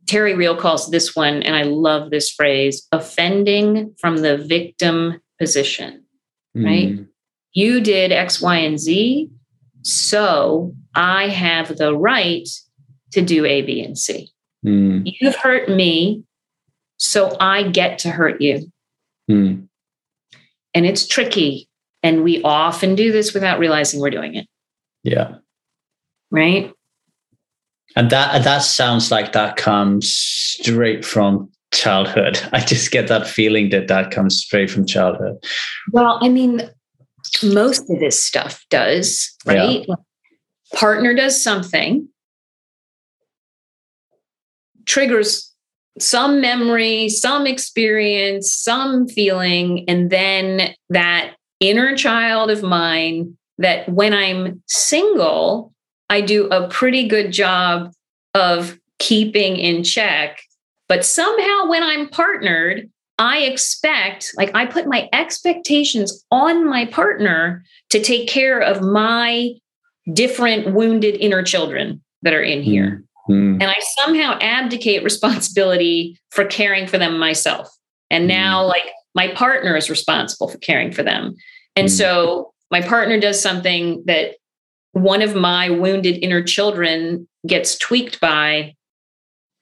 [0.08, 6.04] Terry Real calls this one, and I love this phrase offending from the victim position,
[6.56, 6.90] right?
[6.90, 7.08] Mm.
[7.54, 9.30] You did X, Y, and Z.
[9.84, 12.48] So I have the right
[13.12, 14.32] to do A, B, and C.
[14.66, 15.04] Mm.
[15.06, 16.24] You've hurt me.
[16.98, 18.72] So I get to hurt you.
[19.30, 19.68] Mm.
[20.74, 21.69] And it's tricky.
[22.02, 24.48] And we often do this without realizing we're doing it.
[25.04, 25.36] Yeah.
[26.32, 26.72] right?
[27.96, 32.40] And that that sounds like that comes straight from childhood.
[32.52, 35.38] I just get that feeling that that comes straight from childhood.
[35.92, 36.70] Well, I mean,
[37.44, 39.86] most of this stuff does, right?
[39.88, 39.96] Yeah.
[40.76, 42.08] Partner does something,
[44.86, 45.50] triggers
[46.00, 54.14] some memory, some experience, some feeling, and then that inner child of mine that when
[54.14, 55.74] I'm single,
[56.10, 57.92] I do a pretty good job
[58.34, 60.40] of keeping in check.
[60.88, 62.90] But somehow when I'm partnered,
[63.20, 69.52] I expect, like, I put my expectations on my partner to take care of my
[70.14, 73.04] different wounded inner children that are in here.
[73.30, 73.62] Mm-hmm.
[73.62, 77.70] And I somehow abdicate responsibility for caring for them myself.
[78.10, 78.40] And mm-hmm.
[78.40, 81.36] now, like, my partner is responsible for caring for them.
[81.76, 81.96] And mm-hmm.
[81.96, 84.36] so my partner does something that
[84.94, 88.76] one of my wounded inner children gets tweaked by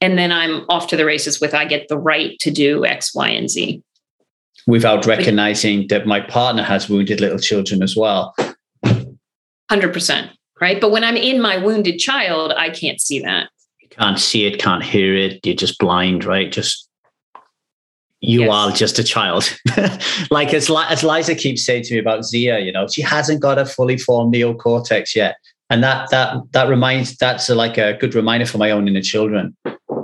[0.02, 3.14] and then i'm off to the races with i get the right to do x
[3.14, 3.84] y and z.
[4.66, 8.36] Without recognizing that my partner has wounded little children as well.
[9.72, 10.30] 100%
[10.60, 10.82] right?
[10.82, 13.50] But when i'm in my wounded child i can't see that.
[13.80, 15.46] You can't see it can't hear it.
[15.46, 16.52] You're just blind right?
[16.52, 16.87] Just
[18.28, 18.52] you yes.
[18.52, 19.58] are just a child.
[20.32, 23.58] like as, as Liza keeps saying to me about Zia, you know, she hasn't got
[23.58, 25.38] a fully formed neocortex yet.
[25.70, 29.02] And that that that reminds that's a, like a good reminder for my own inner
[29.02, 29.56] children.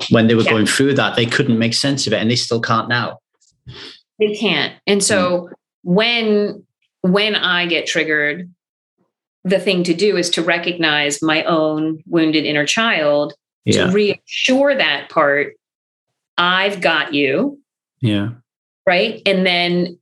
[0.10, 0.52] When they were yeah.
[0.52, 3.20] going through that, they couldn't make sense of it, and they still can't now.
[4.20, 4.74] They can't.
[4.88, 5.50] And so mm.
[5.84, 6.66] when
[7.02, 8.50] when I get triggered,
[9.44, 13.86] the thing to do is to recognize my own wounded inner child, yeah.
[13.86, 15.56] to reassure that part,
[16.38, 17.60] I've got you
[18.04, 18.30] yeah.
[18.86, 19.22] Right.
[19.26, 19.98] And then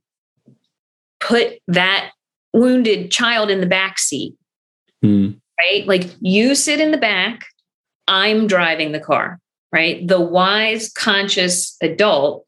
[1.20, 2.10] put that
[2.52, 4.34] wounded child in the back seat.
[5.04, 5.40] Mm.
[5.58, 5.86] Right.
[5.86, 7.44] Like you sit in the back,
[8.08, 9.38] I'm driving the car.
[9.72, 10.06] Right.
[10.06, 12.44] The wise, conscious adult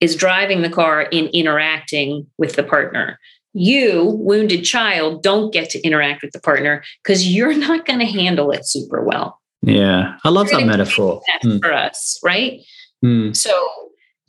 [0.00, 3.18] is driving the car in interacting with the partner.
[3.54, 8.06] You, wounded child, don't get to interact with the partner because you're not going to
[8.06, 9.40] handle it super well.
[9.62, 11.22] Yeah, I love that metaphor.
[11.42, 11.60] Mm.
[11.60, 12.60] For us, right?
[13.04, 13.34] Mm.
[13.36, 13.50] So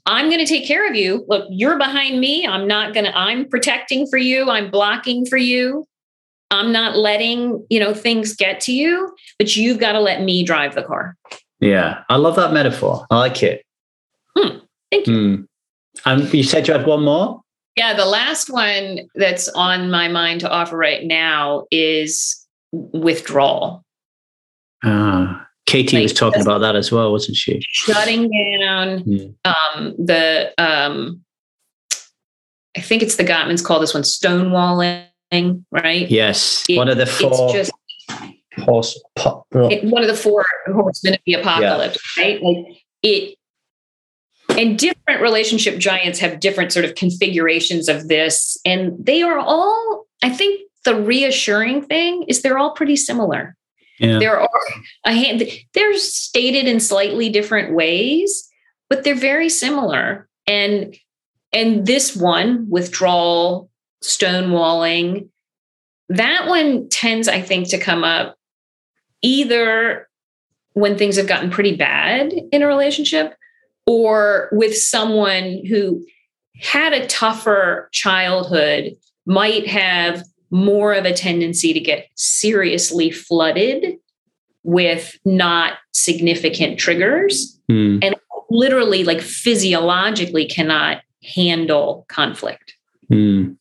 [0.06, 1.26] I'm going to take care of you.
[1.28, 2.46] Look, you're behind me.
[2.46, 4.50] I'm not going to, I'm protecting for you.
[4.50, 5.86] I'm blocking for you.
[6.50, 10.44] I'm not letting, you know, things get to you, but you've got to let me
[10.44, 11.16] drive the car.
[11.60, 12.04] Yeah.
[12.10, 13.06] I love that metaphor.
[13.10, 13.64] I like it.
[14.36, 14.58] Hmm.
[14.92, 15.14] Thank you.
[15.14, 15.48] Mm.
[16.06, 17.42] And you said you had one more?
[17.78, 17.94] Yeah.
[17.94, 23.84] The last one that's on my mind to offer right now is withdrawal.
[24.84, 25.41] Ah,
[25.72, 27.62] Katie like, was talking about that as well, wasn't she?
[27.62, 28.24] Shutting
[28.60, 29.34] down mm.
[29.46, 31.22] um, the, um,
[32.76, 35.06] I think it's the Gottmans call this one stonewalling,
[35.72, 36.12] right?
[36.12, 37.54] Yes, it, one of the four.
[37.54, 37.72] Just,
[38.60, 42.24] horse, po- it, one of the four horsemen of the apocalypse, yeah.
[42.24, 42.44] right?
[42.44, 42.66] Like
[43.02, 43.38] it,
[44.50, 50.06] and different relationship giants have different sort of configurations of this, and they are all.
[50.22, 53.56] I think the reassuring thing is they're all pretty similar.
[54.20, 54.50] There are
[55.06, 55.44] a hand,
[55.74, 58.50] they're stated in slightly different ways,
[58.90, 60.28] but they're very similar.
[60.48, 60.96] And
[61.54, 63.70] and this one, withdrawal,
[64.04, 65.30] stonewalling,
[66.10, 68.38] that one tends, I think, to come up
[69.22, 70.08] either
[70.74, 73.36] when things have gotten pretty bad in a relationship
[73.86, 76.06] or with someone who
[76.60, 78.96] had a tougher childhood,
[79.26, 83.98] might have more of a tendency to get seriously flooded
[84.64, 88.04] with not significant triggers mm.
[88.04, 88.16] and
[88.50, 92.76] literally like physiologically cannot handle conflict
[93.10, 93.56] mm.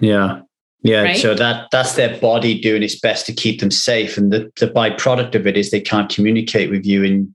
[0.00, 0.40] yeah
[0.82, 1.16] yeah right?
[1.16, 4.66] so that that's their body doing its best to keep them safe and the, the
[4.66, 7.34] byproduct of it is they can't communicate with you in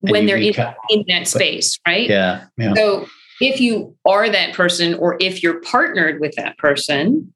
[0.00, 0.54] when they're in,
[0.90, 3.06] in that space right yeah, yeah so
[3.40, 7.32] if you are that person or if you're partnered with that person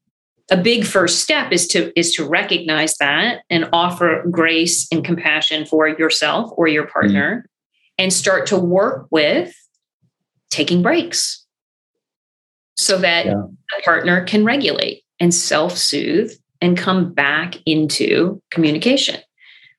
[0.51, 5.65] a big first step is to is to recognize that and offer grace and compassion
[5.65, 7.49] for yourself or your partner mm.
[7.97, 9.55] and start to work with
[10.49, 11.45] taking breaks
[12.75, 13.33] so that yeah.
[13.33, 19.19] the partner can regulate and self-soothe and come back into communication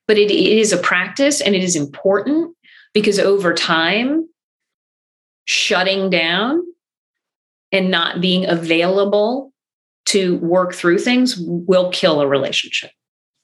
[0.07, 2.55] but it, it is a practice and it is important
[2.93, 4.27] because over time
[5.45, 6.63] shutting down
[7.71, 9.52] and not being available
[10.05, 12.91] to work through things will kill a relationship.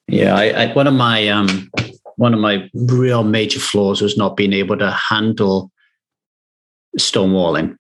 [0.08, 1.70] Yeah, I, I, one of my um,
[2.16, 5.72] one of my real major flaws was not being able to handle
[6.98, 7.78] stonewalling.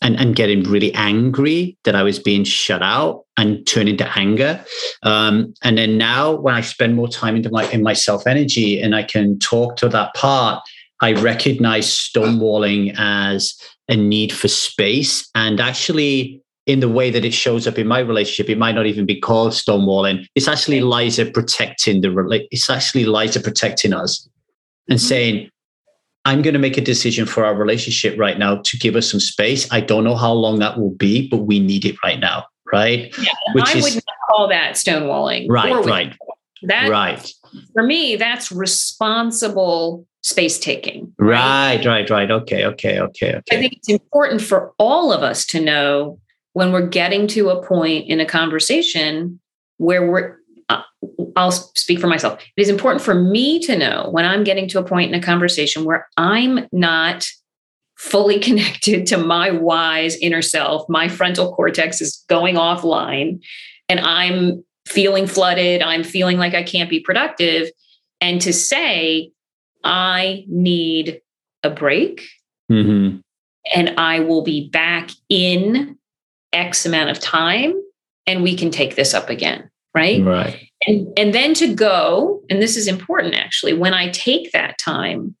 [0.00, 4.64] and, and getting really angry that I was being shut out and turn into anger.
[5.02, 8.80] Um, and then now when I spend more time into my in my self energy
[8.80, 10.62] and I can talk to that part,
[11.00, 13.54] I recognize stonewalling as
[13.88, 17.98] a need for space and actually in the way that it shows up in my
[17.98, 20.26] relationship, it might not even be called stonewalling.
[20.34, 24.28] It's actually Liza protecting the it's actually Liza protecting us
[24.86, 25.08] and mm-hmm.
[25.08, 25.50] saying,
[26.26, 29.18] I'm going to make a decision for our relationship right now to give us some
[29.18, 29.66] space.
[29.72, 32.44] I don't know how long that will be, but we need it right now.
[32.70, 33.16] Right.
[33.18, 35.46] Yeah, Which I is, would call that stonewalling.
[35.48, 35.72] Right.
[35.86, 36.14] Right.
[36.64, 37.32] That, right.
[37.72, 41.14] For me, that's responsible space taking.
[41.18, 41.76] Right?
[41.76, 42.30] right, right, right.
[42.30, 43.56] Okay, okay, okay, okay.
[43.56, 46.18] I think it's important for all of us to know
[46.58, 49.38] when we're getting to a point in a conversation
[49.76, 50.82] where we're uh,
[51.36, 52.42] I'll speak for myself.
[52.56, 55.22] It is important for me to know when I'm getting to a point in a
[55.22, 57.24] conversation where I'm not
[57.96, 63.40] fully connected to my wise inner self, my frontal cortex is going offline,
[63.88, 67.70] and I'm feeling flooded, I'm feeling like I can't be productive.
[68.20, 69.30] And to say,
[69.84, 71.20] I need
[71.62, 72.26] a break.
[72.68, 73.18] Mm-hmm.
[73.76, 75.98] And I will be back in
[76.52, 77.74] X amount of time
[78.26, 79.70] and we can take this up again.
[79.94, 80.22] Right.
[80.22, 80.68] Right.
[80.86, 85.34] And, and then to go, and this is important actually, when I take that time,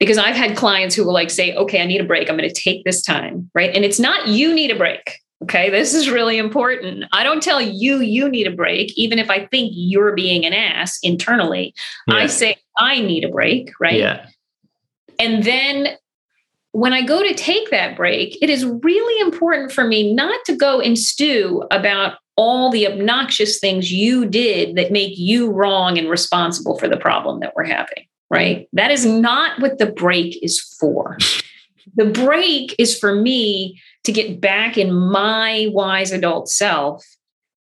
[0.00, 2.28] because I've had clients who will like say, okay, I need a break.
[2.28, 3.50] I'm going to take this time.
[3.54, 3.74] Right.
[3.74, 5.18] And it's not you need a break.
[5.44, 5.70] Okay.
[5.70, 7.04] This is really important.
[7.12, 10.52] I don't tell you you need a break, even if I think you're being an
[10.52, 11.74] ass internally.
[12.08, 12.16] Yeah.
[12.16, 13.70] I say, I need a break.
[13.80, 13.98] Right.
[13.98, 14.26] Yeah.
[15.18, 15.88] And then
[16.72, 20.56] when I go to take that break, it is really important for me not to
[20.56, 26.08] go and stew about all the obnoxious things you did that make you wrong and
[26.08, 28.68] responsible for the problem that we're having, right?
[28.72, 31.18] That is not what the break is for.
[31.96, 37.04] The break is for me to get back in my wise adult self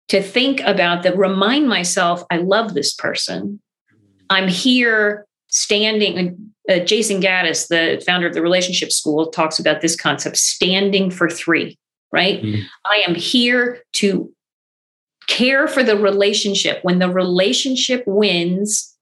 [0.09, 3.59] to think about that, remind myself I love this person.
[3.91, 3.97] Mm.
[4.29, 9.95] I'm here standing uh, Jayson Gaddis, the founder of the Relationship School, talks about this
[9.95, 11.77] concept standing for three,
[12.11, 12.41] right?
[12.41, 12.63] Mm.
[12.85, 14.31] I am here to
[15.27, 16.79] care for the relationship.
[16.83, 18.95] When the relationship wins,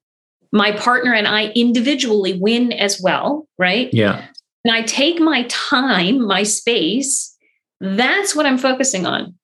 [0.52, 3.92] my partner and I individually win as well, right?
[3.92, 4.26] Yeah.
[4.64, 7.36] And I take my time, my space.
[7.80, 9.34] That's what I'm focusing on.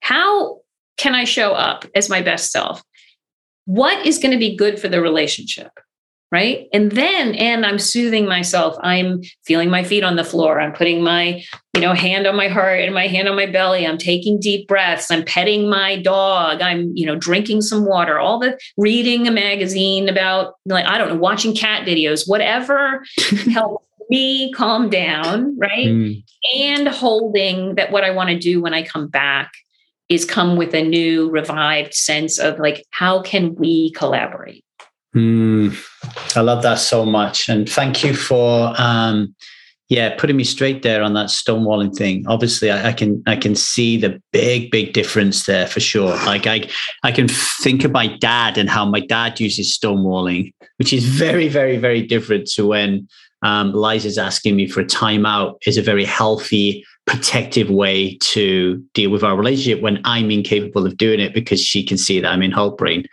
[0.00, 0.60] How
[0.96, 2.82] can I show up as my best self?
[3.64, 5.70] What is going to be good for the relationship?
[6.32, 6.66] Right?
[6.72, 8.76] And then and i'm soothing myself.
[8.80, 10.60] I'm feeling my feet on the floor.
[10.60, 11.44] I'm putting my
[11.74, 13.86] you know hand on my heart and my hand on my belly.
[13.86, 15.10] I'm taking deep breaths.
[15.10, 16.62] I'm petting my dog.
[16.62, 18.18] I'm you know drinking some water.
[18.18, 23.02] All the reading a magazine about like i don't know watching cat videos whatever
[23.52, 25.86] helps me calm down right?
[25.86, 26.22] Mm.
[26.58, 29.52] and holding that what i want to do when i come back
[30.08, 34.64] is come with a new revived sense of like how can we collaborate
[35.14, 35.76] Mm,
[36.36, 39.34] I love that so much, and thank you for um,
[39.90, 42.24] yeah putting me straight there on that stonewalling thing.
[42.26, 46.16] Obviously, I, I, can I can see the big big difference there for sure.
[46.24, 46.68] Like I
[47.02, 51.48] I can think of my dad and how my dad uses stonewalling, which is very
[51.48, 53.06] very very different to when
[53.42, 55.56] um, Liza's asking me for a timeout.
[55.66, 60.96] Is a very healthy protective way to deal with our relationship when I'm incapable of
[60.96, 63.04] doing it because she can see that I'm in Hulk brain.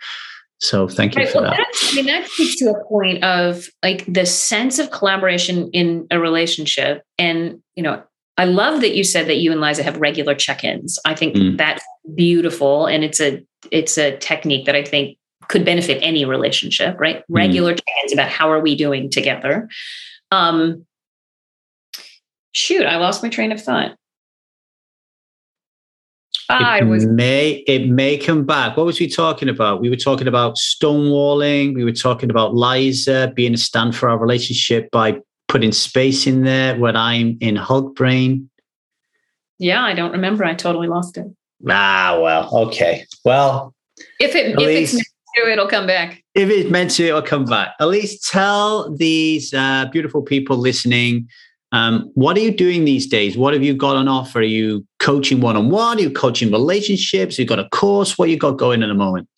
[0.60, 1.66] So thank you right, for well, that.
[1.84, 6.20] I mean, that speaks to a point of like the sense of collaboration in a
[6.20, 7.02] relationship.
[7.18, 8.02] And, you know,
[8.36, 10.98] I love that you said that you and Liza have regular check-ins.
[11.04, 11.56] I think mm.
[11.56, 11.82] that's
[12.14, 12.86] beautiful.
[12.86, 15.18] And it's a it's a technique that I think
[15.48, 17.18] could benefit any relationship, right?
[17.18, 17.24] Mm.
[17.30, 19.68] Regular check-ins about how are we doing together.
[20.30, 20.86] Um
[22.52, 23.96] shoot, I lost my train of thought.
[26.50, 28.76] I was may it may come back.
[28.76, 29.80] What was we talking about?
[29.80, 31.74] We were talking about stonewalling.
[31.74, 36.42] We were talking about Liza being a stand for our relationship by putting space in
[36.44, 38.50] there when I'm in Hulk brain.
[39.58, 40.44] Yeah, I don't remember.
[40.44, 41.26] I totally lost it.
[41.68, 43.04] Ah, well, okay.
[43.24, 43.74] Well,
[44.18, 45.02] if it if least, it's
[45.36, 46.22] meant to, it'll come back.
[46.34, 47.74] If it's meant to, it'll come back.
[47.80, 51.28] At least tell these uh, beautiful people listening
[51.72, 53.36] um, what are you doing these days?
[53.36, 54.40] What have you got on offer?
[54.40, 55.98] Are you coaching one on one?
[55.98, 57.38] Are you coaching relationships?
[57.38, 58.18] You got a course?
[58.18, 59.28] What you got going at the moment?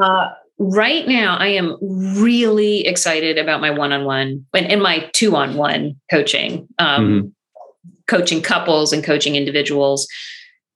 [0.00, 0.28] Uh,
[0.58, 5.54] right now, I am really excited about my one on one and, my two on
[5.54, 7.28] one coaching, um, mm-hmm.
[8.06, 10.08] coaching couples and coaching individuals,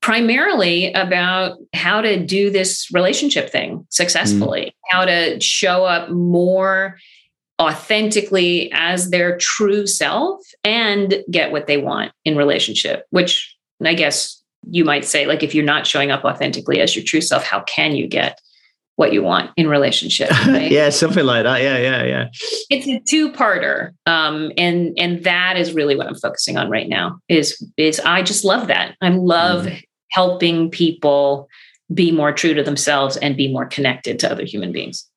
[0.03, 4.97] primarily about how to do this relationship thing successfully, mm-hmm.
[4.99, 6.99] how to show up more
[7.61, 13.55] authentically as their true self and get what they want in relationship which
[13.85, 17.21] i guess you might say like if you're not showing up authentically as your true
[17.21, 18.41] self how can you get
[18.97, 20.71] what you want in relationship right?
[20.71, 22.29] yeah something like that yeah yeah yeah
[22.71, 27.19] it's a two-parter um, and and that is really what i'm focusing on right now
[27.29, 29.83] is is i just love that i love mm.
[30.11, 31.49] helping people
[31.93, 35.10] be more true to themselves and be more connected to other human beings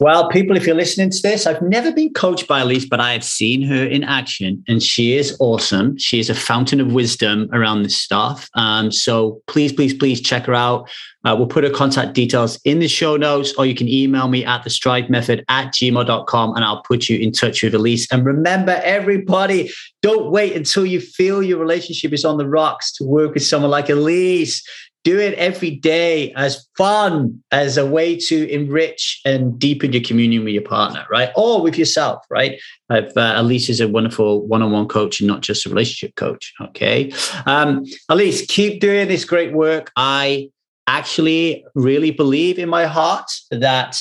[0.00, 3.12] well, people, if you're listening to this, I've never been coached by Elise, but I
[3.12, 5.98] have seen her in action and she is awesome.
[5.98, 8.48] She is a fountain of wisdom around this stuff.
[8.54, 10.88] Um, so please, please, please check her out.
[11.24, 14.44] Uh, we'll put her contact details in the show notes, or you can email me
[14.44, 18.06] at the stride method at gmail.com and I'll put you in touch with Elise.
[18.12, 19.70] And remember, everybody,
[20.00, 23.72] don't wait until you feel your relationship is on the rocks to work with someone
[23.72, 24.62] like Elise
[25.08, 30.44] do it every day as fun as a way to enrich and deepen your communion
[30.44, 31.30] with your partner right?
[31.34, 32.60] Or with yourself right?
[32.90, 37.10] I've, uh, elise is a wonderful one-on-one coach and not just a relationship coach okay?
[37.46, 39.90] Um, elise keep doing this great work.
[39.96, 40.50] I
[40.86, 43.98] actually really believe in my heart that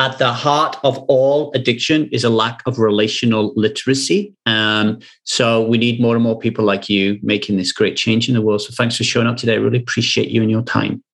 [0.00, 4.34] at the heart of all addiction is a lack of relational literacy.
[4.46, 8.34] Um, so we need more and more people like you making this great change in
[8.34, 8.62] the world.
[8.62, 9.52] So thanks for showing up today.
[9.52, 11.04] I really appreciate you and your time.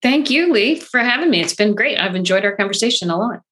[0.00, 1.42] Thank you, Lee, for having me.
[1.42, 2.00] It's been great.
[2.00, 3.42] I've enjoyed our conversation a lot.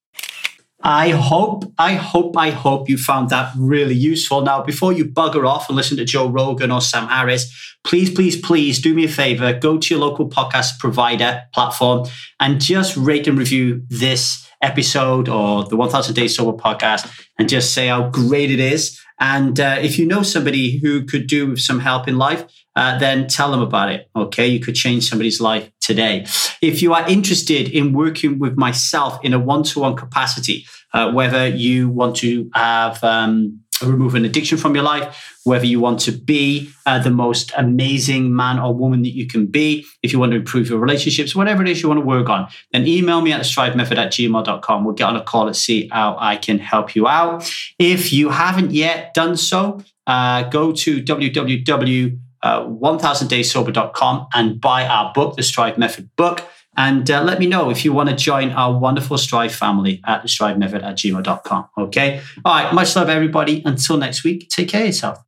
[0.80, 4.40] I hope, I hope, I hope you found that really useful.
[4.40, 7.44] Now, before you bugger off and listen to Joe Rogan or Sam Harris,
[7.84, 9.52] please, please, please do me a favor.
[9.52, 12.06] Go to your local podcast provider platform
[12.40, 17.72] and just rate and review this episode or the 1000 Days Sober podcast and just
[17.72, 19.00] say how great it is.
[19.18, 22.44] And uh, if you know somebody who could do with some help in life,
[22.76, 24.10] uh, then tell them about it.
[24.14, 24.46] Okay.
[24.46, 26.26] You could change somebody's life today.
[26.60, 31.10] If you are interested in working with myself in a one to one capacity, uh,
[31.12, 36.00] whether you want to have, um, remove an addiction from your life, whether you want
[36.00, 40.18] to be uh, the most amazing man or woman that you can be, if you
[40.18, 43.20] want to improve your relationships, whatever it is you want to work on, then email
[43.20, 44.84] me at stride at gmail.com.
[44.84, 47.50] We'll get on a call and see how I can help you out.
[47.78, 52.18] If you haven't yet done so, uh, go to www.
[52.42, 56.44] Uh, 1000daysober.com and buy our book, The Stride Method book.
[56.76, 60.22] And uh, let me know if you want to join our wonderful Stride family at
[60.22, 61.68] the Stride Method at gmail.com.
[61.78, 62.20] Okay.
[62.44, 62.72] All right.
[62.72, 63.62] Much love, everybody.
[63.64, 65.25] Until next week, take care of yourself.